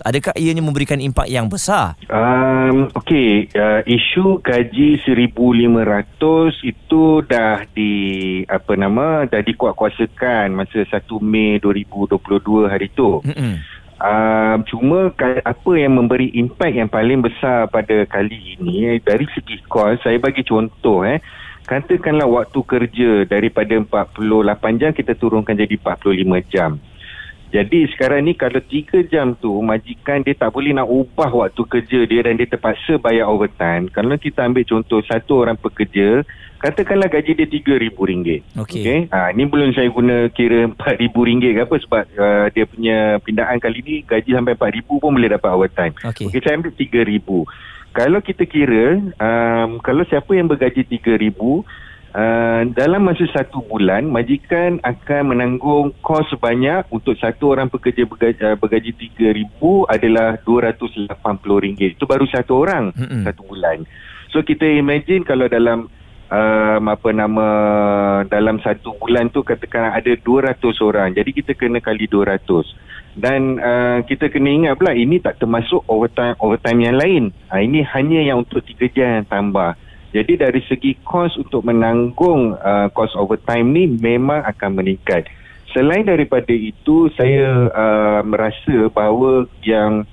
adakah 0.05 0.35
ianya 0.37 0.61
memberikan 0.61 1.01
impak 1.01 1.29
yang 1.33 1.49
besar 1.49 1.97
um, 2.13 2.93
okey 2.93 3.49
uh, 3.57 3.81
isu 3.89 4.45
gaji 4.45 5.01
1500 5.01 6.69
itu 6.69 7.03
dah 7.25 7.65
di 7.73 7.95
apa 8.45 8.73
nama 8.77 9.25
dah 9.25 9.41
dikuatkuasakan 9.41 10.53
masa 10.53 10.85
1 10.85 11.01
Mei 11.25 11.57
2022 11.61 12.69
hari 12.69 12.93
itu 12.93 13.25
mm-hmm. 13.25 13.81
Uh, 14.03 14.59
cuma 14.67 15.15
apa 15.47 15.73
yang 15.79 15.95
memberi 15.95 16.27
impak 16.35 16.75
yang 16.75 16.91
paling 16.91 17.23
besar 17.23 17.71
pada 17.71 18.03
kali 18.11 18.59
ini 18.59 18.99
dari 18.99 19.31
segi 19.31 19.63
kos 19.71 20.03
saya 20.03 20.19
bagi 20.19 20.43
contoh 20.43 21.07
eh 21.07 21.23
katakanlah 21.67 22.29
waktu 22.29 22.61
kerja 22.63 23.11
daripada 23.25 23.79
48 23.79 24.81
jam 24.81 24.91
kita 24.91 25.13
turunkan 25.15 25.55
jadi 25.55 25.75
45 25.79 26.53
jam. 26.53 26.81
Jadi 27.53 27.85
sekarang 27.93 28.25
ni 28.25 28.33
kalau 28.33 28.65
3 28.65 29.13
jam 29.13 29.37
tu 29.37 29.53
majikan 29.61 30.25
dia 30.25 30.33
tak 30.33 30.57
boleh 30.57 30.73
nak 30.73 30.89
ubah 30.89 31.29
waktu 31.29 31.63
kerja 31.69 32.09
dia 32.09 32.25
dan 32.25 32.41
dia 32.41 32.49
terpaksa 32.49 32.97
bayar 32.97 33.29
overtime. 33.29 33.93
Kalau 33.93 34.17
kita 34.17 34.49
ambil 34.49 34.65
contoh 34.65 35.05
satu 35.05 35.45
orang 35.45 35.61
pekerja, 35.61 36.25
katakanlah 36.65 37.13
gaji 37.13 37.37
dia 37.37 37.45
RM3,000. 37.45 38.01
Okey. 38.57 38.57
Okay? 38.57 38.99
Ha, 39.13 39.37
ni 39.37 39.45
belum 39.45 39.77
saya 39.77 39.93
guna 39.93 40.33
kira 40.33 40.73
RM4,000 40.81 41.45
ke 41.53 41.61
apa 41.61 41.77
sebab 41.77 42.03
uh, 42.17 42.47
dia 42.57 42.65
punya 42.65 42.99
pindahan 43.21 43.61
kali 43.61 43.85
ni 43.85 43.95
gaji 44.01 44.33
sampai 44.33 44.57
RM4,000 44.57 44.89
pun 44.89 45.13
boleh 45.13 45.31
dapat 45.37 45.51
overtime. 45.53 45.93
Okey, 46.09 46.33
okay, 46.33 46.41
saya 46.41 46.57
ambil 46.57 46.73
RM3,000 46.73 47.29
kalau 47.93 48.25
kita 48.25 48.49
kira 48.49 48.99
um, 49.21 49.79
kalau 49.85 50.03
siapa 50.09 50.33
yang 50.33 50.49
bergaji 50.49 50.89
3000 50.89 51.33
uh, 51.37 51.63
dalam 52.73 53.05
masa 53.05 53.25
satu 53.29 53.61
bulan 53.65 54.09
majikan 54.09 54.81
akan 54.81 55.37
menanggung 55.37 55.93
kos 56.01 56.29
sebanyak 56.33 56.89
untuk 56.89 57.17
satu 57.21 57.53
orang 57.53 57.69
pekerja 57.69 58.09
bergaji, 58.09 58.41
uh, 58.41 58.57
bergaji 58.57 58.97
3000 58.97 59.93
adalah 59.93 60.41
RM280 60.41 61.97
itu 61.97 62.05
baru 62.09 62.25
satu 62.29 62.53
orang 62.65 62.97
mm-hmm. 62.97 63.23
satu 63.29 63.43
bulan. 63.45 63.85
So 64.33 64.41
kita 64.41 64.65
imagine 64.65 65.29
kalau 65.29 65.45
dalam 65.53 65.93
um, 66.33 66.83
apa 66.89 67.09
nama 67.13 67.47
dalam 68.25 68.57
satu 68.65 68.97
bulan 68.97 69.29
tu 69.29 69.45
katakan 69.45 69.93
ada 69.93 70.17
200 70.17 70.57
orang. 70.81 71.13
Jadi 71.13 71.31
kita 71.37 71.53
kena 71.53 71.85
kali 71.85 72.09
200 72.09 72.41
dan 73.13 73.61
uh, 73.61 73.99
kita 74.09 74.33
kena 74.33 74.49
ingat 74.49 74.81
pula 74.81 74.97
ini 74.97 75.21
tak 75.21 75.37
termasuk 75.37 75.85
overtime 75.85 76.33
overtime 76.41 76.81
yang 76.81 76.97
lain. 76.97 77.25
Uh, 77.53 77.61
ini 77.61 77.85
hanya 77.85 78.25
yang 78.25 78.45
untuk 78.45 78.65
3 78.65 78.89
jam 78.97 79.09
yang 79.21 79.27
tambah. 79.29 79.77
Jadi 80.13 80.37
dari 80.37 80.61
segi 80.65 80.97
kos 81.05 81.37
untuk 81.41 81.65
menanggung 81.65 82.57
uh, 82.57 82.89
kos 82.93 83.13
overtime 83.17 83.69
ni 83.73 83.85
memang 83.89 84.45
akan 84.45 84.81
meningkat. 84.81 85.29
Selain 85.73 86.05
daripada 86.05 86.53
itu 86.53 87.09
saya 87.17 87.69
uh, 87.73 88.21
merasa 88.25 88.93
bahawa 88.93 89.49
yang 89.65 90.05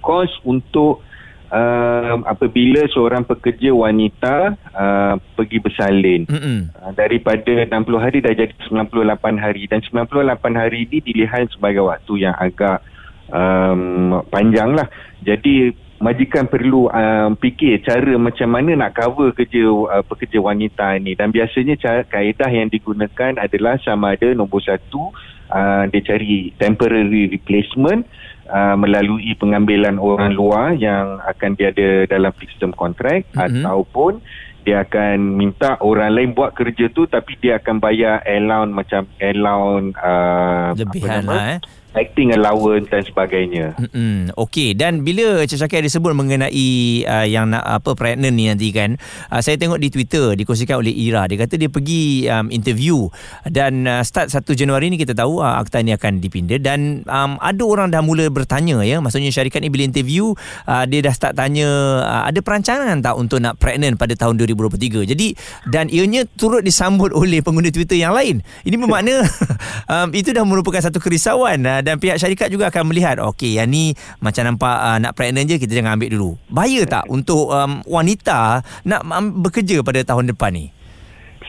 kos 0.00 0.32
untuk 0.44 1.04
uh, 1.50 2.22
apabila 2.24 2.86
seorang 2.88 3.26
pekerja 3.26 3.74
wanita 3.74 4.56
uh, 4.72 5.14
pergi 5.34 5.58
bersalin. 5.58 6.24
Uh, 6.30 6.92
daripada 6.94 7.66
60 7.66 7.70
hari 8.00 8.18
dah 8.22 8.32
jadi 8.32 8.54
98 8.70 9.36
hari. 9.36 9.66
Dan 9.66 9.82
98 9.84 10.56
hari 10.56 10.86
ini 10.88 10.98
dilihat 11.02 11.50
sebagai 11.52 11.84
waktu 11.84 12.30
yang 12.30 12.34
agak 12.38 12.80
um, 13.28 14.22
panjang 14.30 14.74
lah. 14.74 14.88
Jadi 15.20 15.74
majikan 16.00 16.48
perlu 16.48 16.88
um, 16.88 17.36
fikir 17.36 17.84
cara 17.84 18.16
macam 18.16 18.48
mana 18.48 18.72
nak 18.72 18.96
cover 18.96 19.36
kerja 19.36 19.68
uh, 19.68 20.00
pekerja 20.00 20.40
wanita 20.40 20.96
ini 20.96 21.12
dan 21.12 21.28
biasanya 21.28 21.76
cara 21.76 22.08
kaedah 22.08 22.48
yang 22.48 22.72
digunakan 22.72 23.36
adalah 23.36 23.76
sama 23.84 24.16
ada 24.16 24.32
nombor 24.32 24.64
satu 24.64 25.12
uh, 25.52 25.84
dia 25.92 26.00
cari 26.00 26.56
temporary 26.56 27.28
replacement 27.28 28.08
uh, 28.50 28.76
melalui 28.76 29.32
pengambilan 29.38 29.96
orang 29.96 30.34
luar 30.34 30.74
yang 30.74 31.22
akan 31.24 31.54
dia 31.54 31.70
ada 31.70 32.10
dalam 32.10 32.34
fixed 32.36 32.58
term 32.58 32.74
contract 32.74 33.30
mm-hmm. 33.32 33.64
ataupun 33.64 34.20
dia 34.60 34.84
akan 34.84 35.40
minta 35.40 35.80
orang 35.80 36.12
lain 36.12 36.30
buat 36.36 36.52
kerja 36.52 36.92
tu 36.92 37.08
tapi 37.08 37.32
dia 37.40 37.56
akan 37.56 37.80
bayar 37.80 38.20
allowance 38.28 38.74
macam 38.76 39.02
allowance 39.16 39.96
uh, 39.96 40.76
lebihan 40.76 41.24
lah 41.24 41.56
eh 41.56 41.60
acting 41.94 42.34
allowance 42.34 42.86
dan 42.88 43.02
sebagainya. 43.02 43.74
Mm-mm. 43.76 44.32
Okey 44.38 44.78
dan 44.78 45.02
bila 45.02 45.42
Cik 45.44 45.66
Syakir 45.66 45.82
ada 45.82 45.90
sebut 45.90 46.14
mengenai 46.14 46.70
uh, 47.04 47.26
yang 47.26 47.50
nak 47.50 47.66
apa 47.66 47.92
pregnant 47.98 48.34
ni 48.34 48.46
nanti 48.46 48.70
kan 48.70 48.94
uh, 49.32 49.40
saya 49.42 49.58
tengok 49.58 49.82
di 49.82 49.88
Twitter 49.90 50.38
dikongsikan 50.38 50.78
oleh 50.78 50.94
Ira 50.94 51.26
dia 51.26 51.38
kata 51.40 51.58
dia 51.58 51.68
pergi 51.68 52.30
um, 52.30 52.48
interview 52.54 53.10
dan 53.48 53.84
uh, 53.90 54.02
start 54.06 54.30
1 54.30 54.46
Januari 54.54 54.92
ni 54.92 54.96
kita 55.00 55.16
tahu 55.16 55.42
uh, 55.42 55.58
akta 55.58 55.82
ni 55.82 55.90
akan 55.90 56.22
dipindah 56.22 56.62
dan 56.62 57.02
um, 57.10 57.36
ada 57.42 57.62
orang 57.66 57.88
dah 57.90 58.02
mula 58.04 58.30
bertanya 58.30 58.82
ya 58.86 59.02
maksudnya 59.02 59.34
syarikat 59.34 59.60
ni 59.60 59.68
bila 59.68 59.86
interview 59.86 60.32
uh, 60.66 60.84
dia 60.86 61.02
dah 61.02 61.14
start 61.14 61.34
tanya 61.34 61.68
uh, 62.04 62.22
ada 62.26 62.40
perancangan 62.44 63.00
tak 63.02 63.14
untuk 63.16 63.42
nak 63.42 63.56
pregnant 63.56 63.96
pada 63.96 64.14
tahun 64.14 64.36
2023. 64.40 65.10
Jadi 65.10 65.34
dan 65.68 65.88
ianya 65.88 66.24
turut 66.36 66.62
disambut 66.62 67.10
oleh 67.20 67.40
pengguna 67.40 67.68
Twitter 67.72 67.98
yang 67.98 68.14
lain. 68.14 68.44
Ini 68.64 68.76
bermakna 68.76 69.24
um, 69.92 70.08
itu 70.14 70.30
dah 70.30 70.44
merupakan 70.44 70.80
satu 70.80 71.00
kerisauan 71.00 71.64
uh, 71.64 71.79
dan 71.80 72.00
pihak 72.00 72.16
syarikat 72.20 72.48
juga 72.48 72.68
akan 72.68 72.92
melihat 72.92 73.16
okey 73.34 73.58
yang 73.58 73.68
ni 73.68 73.92
macam 74.22 74.54
nampak 74.54 74.76
uh, 74.76 74.98
nak 75.00 75.12
pregnant 75.16 75.48
je 75.48 75.56
kita 75.58 75.76
jangan 75.76 75.96
ambil 75.96 76.10
dulu. 76.12 76.30
Bahaya 76.48 76.82
tak 76.86 77.04
untuk 77.08 77.50
um, 77.50 77.84
wanita 77.84 78.64
nak 78.86 79.00
um, 79.04 79.42
bekerja 79.44 79.82
pada 79.84 80.00
tahun 80.04 80.32
depan 80.32 80.52
ni? 80.54 80.66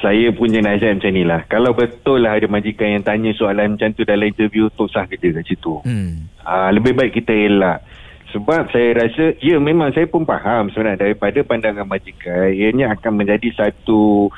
Saya 0.01 0.33
punya 0.33 0.65
nasihat 0.65 0.97
macam 0.97 1.13
ni 1.13 1.21
lah. 1.21 1.45
Kalau 1.45 1.77
betul 1.77 2.25
lah 2.25 2.33
ada 2.33 2.49
majikan 2.49 2.97
yang 2.97 3.03
tanya 3.05 3.37
soalan 3.37 3.77
macam 3.77 3.93
tu 3.93 4.01
dalam 4.01 4.25
interview 4.25 4.65
tu 4.73 4.89
sah 4.89 5.05
kerja 5.05 5.29
kat 5.37 5.45
situ. 5.45 5.77
Hmm. 5.85 6.25
uh, 6.41 6.69
lebih 6.73 6.97
baik 6.97 7.21
kita 7.21 7.31
elak. 7.31 7.85
Sebab 8.31 8.71
saya 8.71 8.95
rasa 8.95 9.35
ya 9.43 9.59
memang 9.59 9.91
saya 9.91 10.07
pun 10.07 10.23
faham 10.23 10.71
sebenarnya 10.71 11.03
daripada 11.03 11.43
pandangan 11.43 11.83
majikan 11.83 12.47
ianya 12.55 12.95
akan 12.95 13.11
menjadi 13.19 13.51
satu 13.51 14.31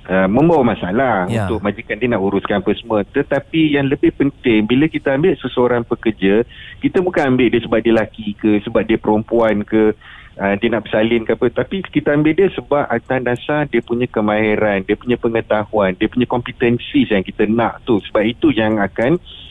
Uh, 0.00 0.26
membawa 0.26 0.74
masalah 0.74 1.28
ya. 1.28 1.44
untuk 1.44 1.60
majikan 1.60 2.00
dia 2.00 2.08
nak 2.08 2.24
uruskan 2.24 2.64
apa 2.64 2.72
semua. 2.72 3.04
Tetapi 3.04 3.76
yang 3.76 3.86
lebih 3.86 4.16
penting 4.16 4.64
bila 4.64 4.88
kita 4.88 5.12
ambil 5.14 5.36
seseorang 5.36 5.84
pekerja 5.84 6.42
kita 6.80 7.04
bukan 7.04 7.36
ambil 7.36 7.52
dia 7.52 7.60
sebab 7.62 7.78
dia 7.84 7.92
lelaki 7.92 8.32
ke 8.34 8.64
sebab 8.64 8.80
dia 8.88 8.96
perempuan 8.96 9.60
ke 9.60 9.92
uh, 10.40 10.54
dia 10.56 10.68
nak 10.72 10.88
bersalin 10.88 11.22
ke 11.22 11.36
apa. 11.36 11.46
Tapi 11.52 11.84
kita 11.84 12.16
ambil 12.16 12.32
dia 12.32 12.48
sebab 12.48 12.88
atas 12.88 13.20
dasar 13.22 13.68
dia 13.68 13.84
punya 13.84 14.08
kemahiran 14.08 14.82
dia 14.88 14.96
punya 14.96 15.20
pengetahuan 15.20 15.92
dia 15.94 16.08
punya 16.08 16.26
kompetensi 16.26 17.04
yang 17.06 17.20
kita 17.22 17.44
nak 17.46 17.84
tu. 17.84 18.00
Sebab 18.00 18.24
itu 18.24 18.50
yang 18.56 18.80
akan 18.80 19.20
uh, 19.20 19.49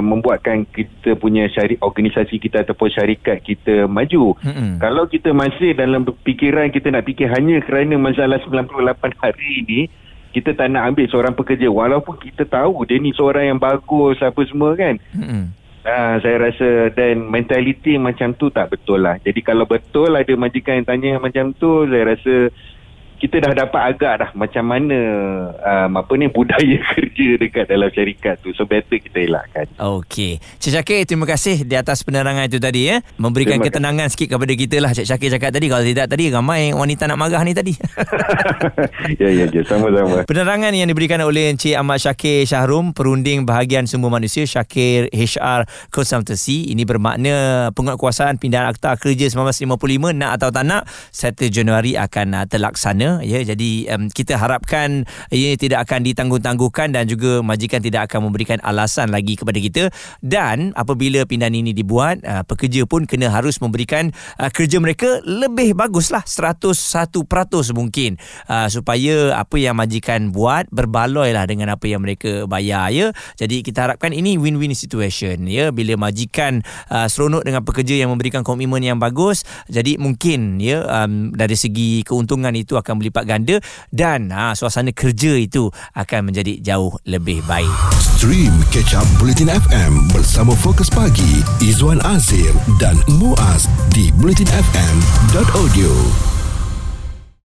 membuatkan 0.00 0.64
kita 0.72 1.14
punya 1.20 1.44
syari 1.52 1.76
organisasi 1.80 2.40
kita 2.40 2.64
ataupun 2.64 2.88
syarikat 2.88 3.44
kita 3.44 3.84
maju. 3.84 4.32
Mm-hmm. 4.40 4.80
Kalau 4.80 5.04
kita 5.04 5.36
masih 5.36 5.76
dalam 5.76 6.08
fikiran 6.24 6.72
kita 6.72 6.88
nak 6.88 7.04
fikir 7.04 7.28
hanya 7.28 7.60
kerana 7.60 8.00
masalah 8.00 8.40
98 8.40 9.20
hari 9.20 9.48
ini, 9.66 9.80
kita 10.32 10.54
tak 10.54 10.70
nak 10.70 10.94
ambil 10.94 11.06
seorang 11.10 11.34
pekerja 11.36 11.68
walaupun 11.68 12.16
kita 12.22 12.46
tahu 12.46 12.86
dia 12.86 13.02
ni 13.02 13.12
seorang 13.12 13.52
yang 13.54 13.60
bagus 13.60 14.16
apa 14.24 14.40
semua 14.48 14.72
kan. 14.78 14.96
Mm-hmm. 15.12 15.44
Uh, 15.80 16.14
saya 16.20 16.36
rasa 16.36 16.92
dan 16.92 17.24
mentaliti 17.24 17.96
macam 17.96 18.36
tu 18.36 18.52
tak 18.52 18.68
betul 18.68 19.00
lah. 19.00 19.16
Jadi 19.24 19.40
kalau 19.40 19.64
betul 19.64 20.12
ada 20.12 20.28
majikan 20.36 20.84
yang 20.84 20.88
tanya 20.88 21.10
macam 21.16 21.56
tu, 21.56 21.88
saya 21.88 22.16
rasa 22.16 22.52
kita 23.20 23.36
dah 23.36 23.52
dapat 23.52 23.82
agak 23.92 24.14
dah 24.24 24.30
macam 24.32 24.64
mana 24.64 24.98
um, 25.52 26.00
apa 26.00 26.12
ni 26.16 26.32
budaya 26.32 26.80
kerja 26.96 27.36
dekat 27.36 27.68
dalam 27.68 27.92
syarikat 27.92 28.40
tu. 28.40 28.56
So 28.56 28.64
better 28.64 28.96
kita 28.96 29.28
elakkan. 29.28 29.68
Okey. 29.76 30.40
Cik 30.56 30.72
Syakir 30.80 31.04
terima 31.04 31.28
kasih 31.28 31.68
di 31.68 31.76
atas 31.76 32.00
penerangan 32.00 32.48
itu 32.48 32.56
tadi 32.56 32.88
ya. 32.88 33.04
Memberikan 33.20 33.60
terima 33.60 33.68
ketenangan 33.68 34.08
kasih. 34.08 34.12
sikit 34.16 34.28
kepada 34.40 34.52
kita 34.56 34.76
lah 34.80 34.90
Cik 34.96 35.06
Syakir 35.06 35.28
cakap 35.36 35.50
tadi. 35.52 35.66
Kalau 35.68 35.84
tidak 35.84 36.06
tadi 36.08 36.24
ramai 36.32 36.72
wanita 36.72 37.04
nak 37.04 37.18
marah 37.20 37.44
ni 37.44 37.52
tadi. 37.52 37.76
Ya 39.20 39.28
ya 39.28 39.44
ya. 39.50 39.62
Sama-sama. 39.66 40.24
Penerangan 40.24 40.72
yang 40.72 40.88
diberikan 40.88 41.20
oleh 41.20 41.52
Encik 41.52 41.76
Ahmad 41.76 42.00
Syakir 42.00 42.48
Syahrum 42.48 42.96
perunding 42.96 43.44
bahagian 43.44 43.84
sumber 43.84 44.08
manusia 44.08 44.48
Syakir 44.48 45.12
HR 45.12 45.68
Consultancy. 45.92 46.72
Ini 46.72 46.88
bermakna 46.88 47.68
penguatkuasaan 47.76 48.40
pindahan 48.40 48.70
akta 48.70 48.96
kerja 48.96 49.28
1955 49.28 50.16
nak 50.16 50.30
atau 50.40 50.48
tak 50.48 50.64
nak 50.64 50.82
1 51.12 51.36
Januari 51.52 51.98
akan 51.98 52.26
uh, 52.40 52.46
ya 53.18 53.42
jadi 53.42 53.98
um, 53.98 54.06
kita 54.06 54.38
harapkan 54.38 55.02
ia 55.34 55.58
tidak 55.58 55.90
akan 55.90 56.06
ditangguh-tangguhkan 56.06 56.94
dan 56.94 57.10
juga 57.10 57.42
majikan 57.42 57.82
tidak 57.82 58.06
akan 58.06 58.30
memberikan 58.30 58.62
alasan 58.62 59.10
lagi 59.10 59.34
kepada 59.34 59.58
kita. 59.58 59.84
Dan 60.22 60.70
apabila 60.78 61.26
pindahan 61.26 61.58
ini 61.58 61.74
dibuat 61.74 62.22
uh, 62.22 62.46
pekerja 62.46 62.86
pun 62.86 63.10
kena 63.10 63.34
harus 63.34 63.58
memberikan 63.58 64.14
uh, 64.38 64.50
kerja 64.54 64.78
mereka 64.78 65.18
lebih 65.26 65.74
baguslah 65.74 66.22
101% 66.22 67.10
mungkin. 67.74 68.14
Uh, 68.46 68.70
supaya 68.70 69.34
apa 69.34 69.58
yang 69.58 69.74
majikan 69.74 70.30
buat 70.30 70.70
berbaloi 70.70 71.34
lah 71.34 71.44
dengan 71.50 71.74
apa 71.74 71.90
yang 71.90 72.06
mereka 72.06 72.46
bayar 72.46 72.94
ya. 72.94 73.10
Jadi 73.34 73.66
kita 73.66 73.90
harapkan 73.90 74.14
ini 74.14 74.38
win-win 74.38 74.72
situation 74.78 75.50
ya. 75.50 75.74
Bila 75.74 75.98
majikan 75.98 76.62
uh, 76.92 77.10
seronok 77.10 77.42
dengan 77.42 77.66
pekerja 77.66 77.98
yang 77.98 78.14
memberikan 78.14 78.46
komitmen 78.46 78.84
yang 78.84 79.00
bagus 79.00 79.42
jadi 79.70 79.96
mungkin 79.96 80.60
ya 80.60 80.84
um, 80.84 81.32
dari 81.32 81.56
segi 81.56 82.02
keuntungan 82.04 82.52
itu 82.54 82.76
akan 82.76 82.99
berlipat 83.00 83.24
ganda 83.24 83.56
dan 83.90 84.28
ha, 84.30 84.52
suasana 84.52 84.92
kerja 84.92 85.40
itu 85.40 85.72
akan 85.96 86.30
menjadi 86.30 86.60
jauh 86.60 86.92
lebih 87.08 87.40
baik. 87.48 87.72
Stream 87.96 88.52
Catch 88.68 88.94
Up 88.94 89.08
Bulletin 89.16 89.48
FM 89.48 90.12
bersama 90.12 90.52
Fokus 90.52 90.92
Pagi 90.92 91.40
Izwan 91.64 92.04
Azir 92.04 92.52
dan 92.76 93.00
Muaz 93.16 93.64
di 93.96 94.12
bulletinfm.audio. 94.20 96.39